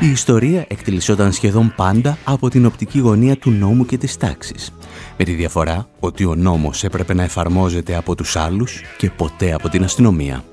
Η 0.01 0.11
ιστορία 0.11 0.65
εκτελισόταν 0.69 1.33
σχεδόν 1.33 1.73
πάντα 1.77 2.19
από 2.25 2.49
την 2.49 2.67
οπτική 2.67 2.99
γωνία 2.99 3.37
του 3.37 3.51
νόμου 3.51 3.87
και 3.87 3.99
της 3.99 4.17
τάξης 4.17 4.73
με 5.17 5.25
τη 5.25 5.33
διαφορά 5.33 5.89
ότι 6.01 6.25
ο 6.25 6.35
νόμος 6.35 6.85
έπρεπε 6.85 7.15
να 7.15 7.23
εφαρμόζεται 7.23 7.97
από 7.97 8.15
τους 8.15 8.37
άλλους 8.37 8.83
και 8.99 9.11
ποτέ 9.11 9.53
από 9.53 9.69
την 9.69 9.85
αστυνομία. 9.85 10.45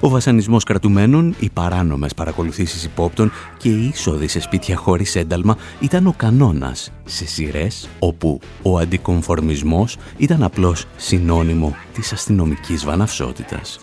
Ο 0.00 0.08
βασανισμός 0.08 0.64
κρατουμένων, 0.64 1.34
οι 1.38 1.50
παράνομες 1.50 2.14
παρακολουθήσεις 2.14 2.84
υπόπτων 2.84 3.32
και 3.56 3.68
οι 3.68 3.90
είσοδοι 3.94 4.28
σε 4.28 4.40
σπίτια 4.40 4.76
χωρίς 4.76 5.16
ένταλμα 5.16 5.56
ήταν 5.80 6.06
ο 6.06 6.14
κανόνας 6.16 6.92
σε 7.04 7.26
σειρές 7.26 7.88
όπου 7.98 8.40
ο 8.62 8.78
αντικομφορμισμός 8.78 9.96
ήταν 10.16 10.42
απλώς 10.42 10.86
συνώνυμο 10.96 11.76
της 11.92 12.12
αστυνομικής 12.12 12.84
βαναυσότητας. 12.84 13.78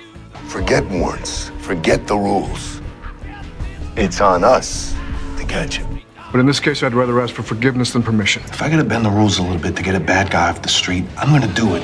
Forget 0.55 0.83
warrants. 0.89 1.51
Forget 1.67 1.99
the 2.07 2.15
rules. 2.15 2.78
It's 4.05 4.21
on 4.21 4.41
us 4.57 4.95
to 5.37 5.43
catch 5.55 5.73
But 6.31 6.39
in 6.39 6.45
this 6.45 6.61
case, 6.61 6.79
I'd 6.83 6.93
rather 6.93 7.19
ask 7.23 7.33
for 7.35 7.43
forgiveness 7.53 7.89
than 7.93 8.01
permission. 8.01 8.41
If 8.55 8.61
I 8.63 8.69
gotta 8.73 8.87
bend 8.91 9.03
the 9.07 9.13
rules 9.19 9.35
a 9.41 9.43
little 9.47 9.63
bit 9.67 9.73
to 9.79 9.83
get 9.87 9.95
a 10.03 10.05
bad 10.13 10.25
guy 10.35 10.45
off 10.51 10.59
the 10.67 10.73
street, 10.81 11.03
I'm 11.19 11.29
gonna 11.33 11.53
do 11.63 11.67
it. 11.77 11.83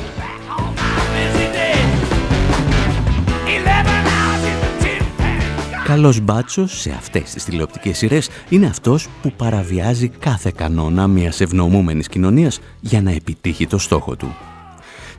Καλός 5.86 6.22
μπάτσος 6.22 6.80
σε 6.80 6.90
αυτές 6.90 7.34
τις 7.34 7.44
τηλεοπτικές 7.44 7.98
σειρές 7.98 8.30
είναι 8.50 8.66
αυτός 8.66 9.10
που 9.22 9.32
παραβιάζει 9.32 10.10
κάθε 10.10 10.52
κανόνα 10.56 11.08
μιας 11.08 11.42
ευνομούμενης 11.42 12.08
κοινωνίας 12.08 12.60
για 12.80 13.02
να 13.02 13.12
επιτύχει 13.12 13.68
το 13.68 13.78
στόχο 13.78 14.16
του. 14.16 14.36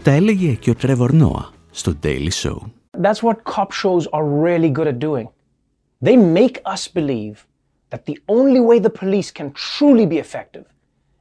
Τα 0.02 0.10
έλεγε 0.10 0.52
και 0.52 0.70
ο 0.70 0.74
Τρέβορ 0.74 1.12
Νόα 1.12 1.50
στο 1.70 1.92
Daily 2.02 2.30
Show. 2.42 2.56
That's 3.02 3.22
what 3.22 3.36
cop 3.54 3.70
shows 3.82 4.04
are 4.12 4.24
really 4.44 4.70
good 4.70 4.86
at 4.86 4.98
doing. 4.98 5.35
They 6.02 6.16
make 6.16 6.60
us 6.74 6.88
believe 6.88 7.46
that 7.90 8.04
the 8.04 8.18
only 8.28 8.60
way 8.60 8.78
the 8.78 8.90
police 8.90 9.30
can 9.30 9.52
truly 9.52 10.06
be 10.06 10.18
effective 10.18 10.66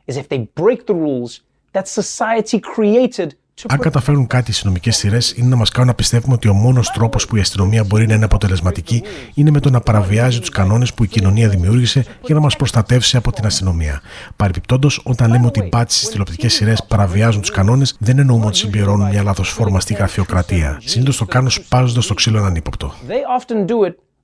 is 0.05 0.17
if 0.17 0.27
they 0.27 0.49
break 0.61 0.85
the 0.85 0.93
rules 0.93 1.41
that 1.73 1.87
society 1.87 2.59
created 2.59 3.35
αν 3.67 3.79
καταφέρουν 3.79 4.27
κάτι 4.27 4.49
οι 4.49 4.53
αστυνομικές 4.53 4.97
σειρές, 4.97 5.31
είναι 5.31 5.47
να 5.47 5.55
μας 5.55 5.69
κάνουν 5.69 5.87
να 5.87 5.95
πιστεύουμε 5.95 6.33
ότι 6.33 6.47
ο 6.47 6.53
μόνος 6.53 6.89
τρόπος 6.89 7.27
που 7.27 7.35
η 7.35 7.39
αστυνομία 7.39 7.83
μπορεί 7.83 8.07
να 8.07 8.13
είναι 8.13 8.25
αποτελεσματική 8.25 9.03
είναι 9.33 9.51
με 9.51 9.59
το 9.59 9.69
να 9.69 9.79
παραβιάζει 9.79 10.39
τους 10.39 10.49
κανόνες 10.49 10.93
που 10.93 11.03
η 11.03 11.07
κοινωνία 11.07 11.49
δημιούργησε 11.49 12.05
για 12.21 12.35
να 12.35 12.41
μας 12.41 12.55
προστατεύσει 12.55 13.17
από 13.17 13.31
την 13.31 13.45
αστυνομία. 13.45 14.01
Παρεπιπτόντω, 14.35 14.89
όταν 15.03 15.31
λέμε 15.31 15.45
ότι 15.45 15.59
οι 15.59 15.67
μπάτσει 15.71 15.97
στις 15.97 16.09
τηλεοπτικές 16.09 16.53
σειρές 16.53 16.83
παραβιάζουν 16.87 17.41
τους 17.41 17.51
κανόνες, 17.51 17.95
δεν 17.99 18.19
εννοούμε 18.19 18.45
ότι 18.45 18.57
συμπληρώνουν 18.57 19.09
μια 19.09 19.23
λάθος 19.23 19.49
φόρμαστη 19.49 19.93
γραφειοκρατία. 19.93 20.81
Συνήθως 20.85 21.17
το 21.17 21.25
κάνουν 21.25 21.49
σπάζοντας 21.49 22.07
το 22.07 22.13
ξύλο 22.13 22.37
έναν 22.37 22.55
ύποπτο 22.55 22.93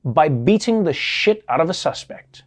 by 0.03 0.29
beating 0.29 0.83
the 0.83 0.93
shit 0.93 1.43
out 1.47 1.59
of 1.59 1.69
a 1.69 1.73
suspect. 1.73 2.45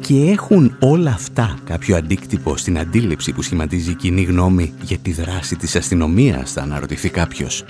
Και 0.00 0.30
έχουν 0.30 0.76
όλα 0.80 1.10
αυτά 1.10 1.58
κάποιο 1.64 1.96
αντίκτυπο 1.96 2.56
στην 2.56 2.78
αντίληψη 2.78 3.32
που 3.32 3.42
σχηματίζει 3.42 3.90
η 3.90 3.94
κοινή 3.94 4.22
γνώμη 4.22 4.74
για 4.82 4.98
τη 4.98 5.12
δράση 5.12 5.56
της 5.56 5.76
αστυνομίας, 5.76 6.52
θα 6.52 6.62
αναρωτηθεί 6.62 7.10
κάποιος. 7.10 7.64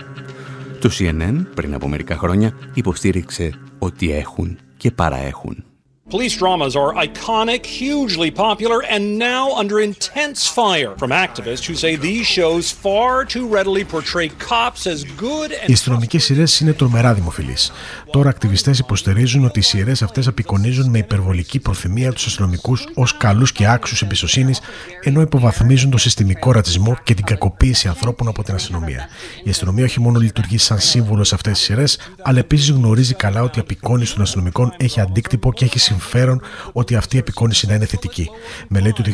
Το 0.81 0.91
CNN 0.93 1.47
πριν 1.55 1.75
από 1.75 1.89
μερικά 1.89 2.17
χρόνια 2.17 2.53
υποστήριξε 2.75 3.53
ότι 3.79 4.13
έχουν 4.13 4.59
και 4.77 4.91
παραέχουν. 4.91 5.65
Police 6.11 6.37
dramas 6.37 6.77
are 6.77 6.93
iconic, 7.07 7.64
hugely 7.64 8.31
popular, 8.31 8.83
and 8.95 9.19
now 9.19 9.45
under 9.57 9.81
intense 9.81 10.47
fire 10.47 10.93
from 10.99 11.11
activists 11.27 11.64
who 11.64 11.75
say 11.75 11.97
these 11.97 12.27
shows 12.27 12.71
far 12.71 13.25
too 13.25 13.47
readily 13.57 13.85
portray 13.85 14.29
cops 14.29 14.87
as 14.87 15.02
good 15.17 15.50
and. 15.63 15.69
Οι 15.71 15.73
αστυνομικές 15.73 16.25
σειρές 16.25 16.61
είναι 16.61 16.73
τρομερά 16.73 17.15
δημοφιλείς. 17.15 17.73
Τώρα, 18.11 18.29
ακτιβιστές 18.29 18.79
υποστηρίζουν 18.79 19.44
ότι 19.44 19.59
οι 19.59 19.63
σειρές 19.63 20.02
αυτές 20.02 20.27
απεικονίζουν 20.27 20.90
με 20.90 20.98
υπερβολική 20.98 21.59
προθυμία 21.59 22.13
τους 22.13 22.27
αστυνομικούς 22.27 22.87
ως 22.94 23.17
καλούς 23.17 23.52
και 23.52 23.69
άξιους 23.69 24.02
εμπιστοσύνης, 24.02 24.61
ενώ 25.02 25.21
υποβαθμίζουν 25.21 25.90
τον 25.90 25.98
συστημικό 25.98 26.52
ρατσισμό 26.52 26.96
και 27.05 27.15
την 27.15 27.25
κακοποίηση 27.25 27.88
ανθρώπων 27.88 28.29
από 28.29 28.42
την 28.42 28.55
αστυνομία. 28.55 29.09
Η 29.44 29.50
αστυνομία 29.50 29.85
όχι 29.85 30.00
μόνο 30.00 30.19
λειτουργεί 30.19 30.59
σαν 30.59 30.79
σύμβουλο 30.79 31.25
σε 31.25 31.35
αυτές 31.35 31.52
τις 31.52 31.63
σειρές, 31.63 31.98
αλλά 32.23 32.38
επίσης 32.38 32.71
γνωρίζει 32.71 33.15
καλά 33.15 33.42
ότι 33.42 33.59
η 33.59 33.61
απεικόνιση 33.61 34.13
των 34.13 34.23
αστυνομικών 34.23 34.75
έχει 34.77 35.00
αντίκτυπο 35.00 35.52
και 35.52 35.65
έχει 35.65 35.79
συμφέρον 35.95 36.40
ότι 36.73 36.95
αυτή 36.95 37.17
η 37.17 37.19
απεικόνιση 37.19 37.67
να 37.67 37.75
είναι 37.75 37.87
θετική. 37.87 38.31
Μελέτη 38.69 39.03
του 39.03 39.13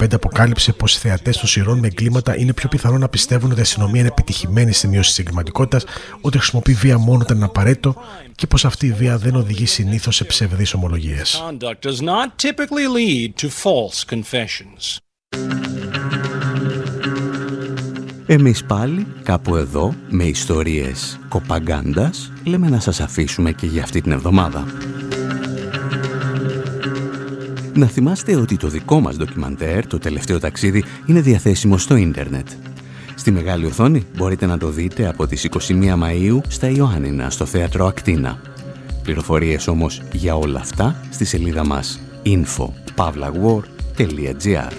2015 0.00 0.06
αποκάλυψε 0.12 0.72
πως 0.72 0.96
οι 0.96 0.98
θεατές 0.98 1.36
των 1.36 1.48
σειρών 1.48 1.78
με 1.78 1.86
εγκλήματα 1.86 2.36
είναι 2.36 2.52
πιο 2.52 2.68
πιθανό 2.68 2.98
να 2.98 3.08
πιστεύουν 3.08 3.50
ότι 3.50 3.58
η 3.58 3.62
αστυνομία 3.62 4.00
είναι 4.00 4.08
επιτυχημένη 4.08 4.72
στη 4.72 4.88
μείωση 4.88 5.08
της 5.08 5.18
εγκληματικότητας, 5.18 5.84
ότι 6.20 6.38
χρησιμοποιεί 6.38 6.72
βία 6.72 6.98
μόνο 6.98 7.20
όταν 7.22 7.36
είναι 7.36 7.46
απαραίτητο 7.46 7.94
και 8.34 8.46
πως 8.46 8.64
αυτή 8.64 8.86
η 8.86 8.92
βία 8.92 9.18
δεν 9.18 9.34
οδηγεί 9.34 9.66
συνήθως 9.66 10.16
σε 10.16 10.24
ψευδείς 10.24 10.74
ομολογίες. 10.74 11.44
Εμείς 18.30 18.64
πάλι, 18.64 19.06
κάπου 19.22 19.56
εδώ, 19.56 19.94
με 20.08 20.24
ιστορίες 20.24 21.18
κοπαγκάντας, 21.28 22.32
λέμε 22.44 22.68
να 22.68 22.80
σας 22.80 23.00
αφήσουμε 23.00 23.52
και 23.52 23.66
για 23.66 23.82
αυτή 23.82 24.00
την 24.00 24.12
εβδομάδα. 24.12 24.66
Να 27.74 27.86
θυμάστε 27.86 28.36
ότι 28.36 28.56
το 28.56 28.68
δικό 28.68 29.00
μας 29.00 29.16
ντοκιμαντέρ, 29.16 29.86
το 29.86 29.98
τελευταίο 29.98 30.38
ταξίδι, 30.38 30.84
είναι 31.06 31.20
διαθέσιμο 31.20 31.78
στο 31.78 31.96
ίντερνετ. 31.96 32.48
Στη 33.14 33.30
μεγάλη 33.30 33.66
οθόνη 33.66 34.06
μπορείτε 34.16 34.46
να 34.46 34.58
το 34.58 34.68
δείτε 34.68 35.08
από 35.08 35.26
τις 35.26 35.44
21 35.44 35.98
Μαΐου 36.02 36.38
στα 36.48 36.68
Ιωάννινα, 36.68 37.30
στο 37.30 37.44
Θέατρο 37.44 37.86
Ακτίνα. 37.86 38.40
Πληροφορίες 39.02 39.68
όμως 39.68 40.02
για 40.12 40.34
όλα 40.34 40.60
αυτά 40.60 41.00
στη 41.10 41.24
σελίδα 41.24 41.66
μας 41.66 42.00
info.pavlawar.gr 42.24 44.72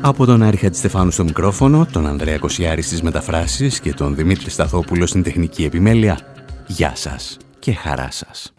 Από 0.00 0.26
τον 0.26 0.42
Άρχα 0.42 0.72
Στεφάνου 0.72 1.10
στο 1.10 1.24
μικρόφωνο, 1.24 1.86
τον 1.92 2.06
Ανδρέα 2.06 2.38
Κοσιάρη 2.38 2.82
στις 2.82 3.02
μεταφράσεις 3.02 3.80
και 3.80 3.92
τον 3.92 4.14
Δημήτρη 4.14 4.50
Σταθόπουλο 4.50 5.06
στην 5.06 5.22
τεχνική 5.22 5.64
επιμέλεια, 5.64 6.18
γεια 6.66 6.92
σας 6.94 7.36
και 7.58 7.72
χαρά 7.72 8.08
σας. 8.10 8.53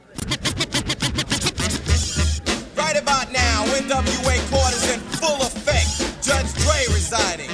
Right 2.75 2.97
about 3.01 3.31
now, 3.31 3.65
NWA 3.75 4.37
court 4.49 4.73
is 4.73 4.93
in 4.93 4.99
full 5.19 5.41
effect. 5.41 6.23
Judge 6.23 6.53
Dre 6.63 6.85
residing. 6.93 7.51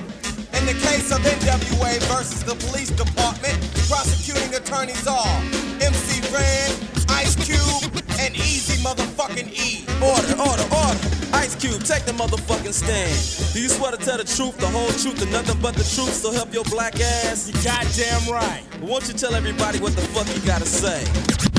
In 0.53 0.65
the 0.65 0.73
case 0.73 1.11
of 1.11 1.19
NWA 1.21 1.99
versus 2.13 2.43
the 2.43 2.55
police 2.67 2.91
department, 2.91 3.57
prosecuting 3.89 4.53
attorneys 4.53 5.07
are 5.07 5.37
MC 5.81 6.21
Ren, 6.33 6.71
Ice 7.09 7.35
Cube, 7.35 8.03
and 8.19 8.35
Easy 8.35 8.81
Motherfucking 8.83 9.51
E. 9.53 9.85
Order, 10.01 10.37
order, 10.39 10.67
order. 10.75 10.99
Ice 11.33 11.55
Cube, 11.55 11.83
take 11.83 12.05
the 12.05 12.11
motherfucking 12.13 12.73
stand. 12.73 13.53
Do 13.53 13.61
you 13.61 13.69
swear 13.69 13.91
to 13.91 13.97
tell 13.97 14.17
the 14.17 14.23
truth, 14.23 14.57
the 14.57 14.67
whole 14.67 14.91
truth, 14.91 15.21
and 15.21 15.31
nothing 15.31 15.59
but 15.61 15.73
the 15.75 15.83
truth? 15.83 16.13
So 16.13 16.31
help 16.31 16.53
your 16.53 16.65
black 16.65 16.99
ass. 16.99 17.47
You 17.47 17.53
goddamn 17.63 18.31
right. 18.31 18.63
Won't 18.81 19.07
you 19.07 19.13
tell 19.13 19.33
everybody 19.33 19.79
what 19.79 19.95
the 19.95 20.01
fuck 20.01 20.27
you 20.35 20.41
gotta 20.45 20.65
say? 20.65 21.50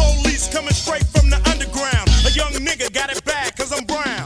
police 0.00 0.48
coming 0.48 0.72
straight 0.72 1.06
from 1.06 1.30
the 1.30 1.36
underground. 1.50 2.08
A 2.26 2.30
young 2.32 2.52
nigga 2.66 2.92
got 2.92 3.10
it 3.10 3.24
bad, 3.24 3.56
cause 3.56 3.72
I'm 3.72 3.84
brown. 3.84 4.19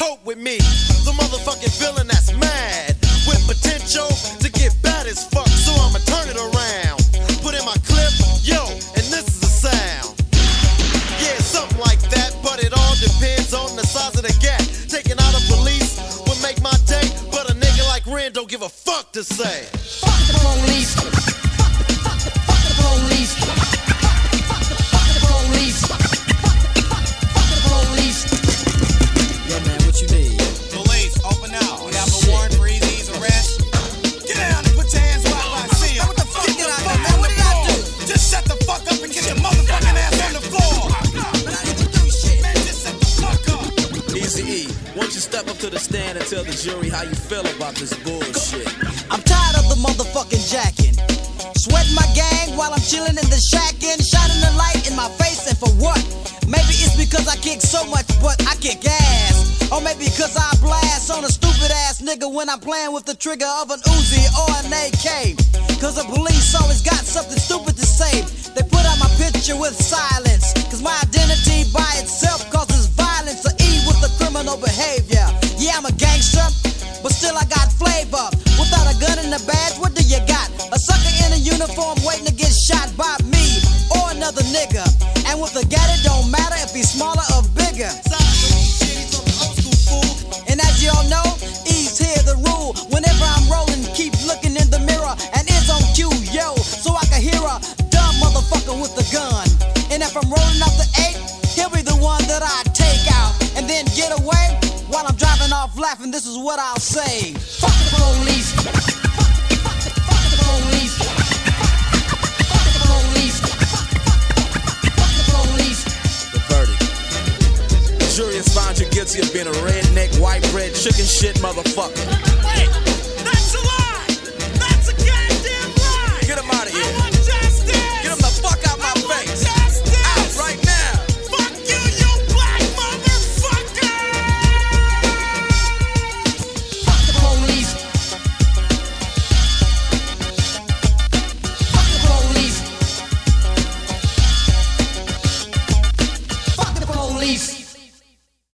cope 0.00 0.24
with 0.24 0.38
me. 0.38 0.99
trigger 63.20 63.44
of 63.60 63.70
an 63.70 63.80
ooh. 63.86 63.99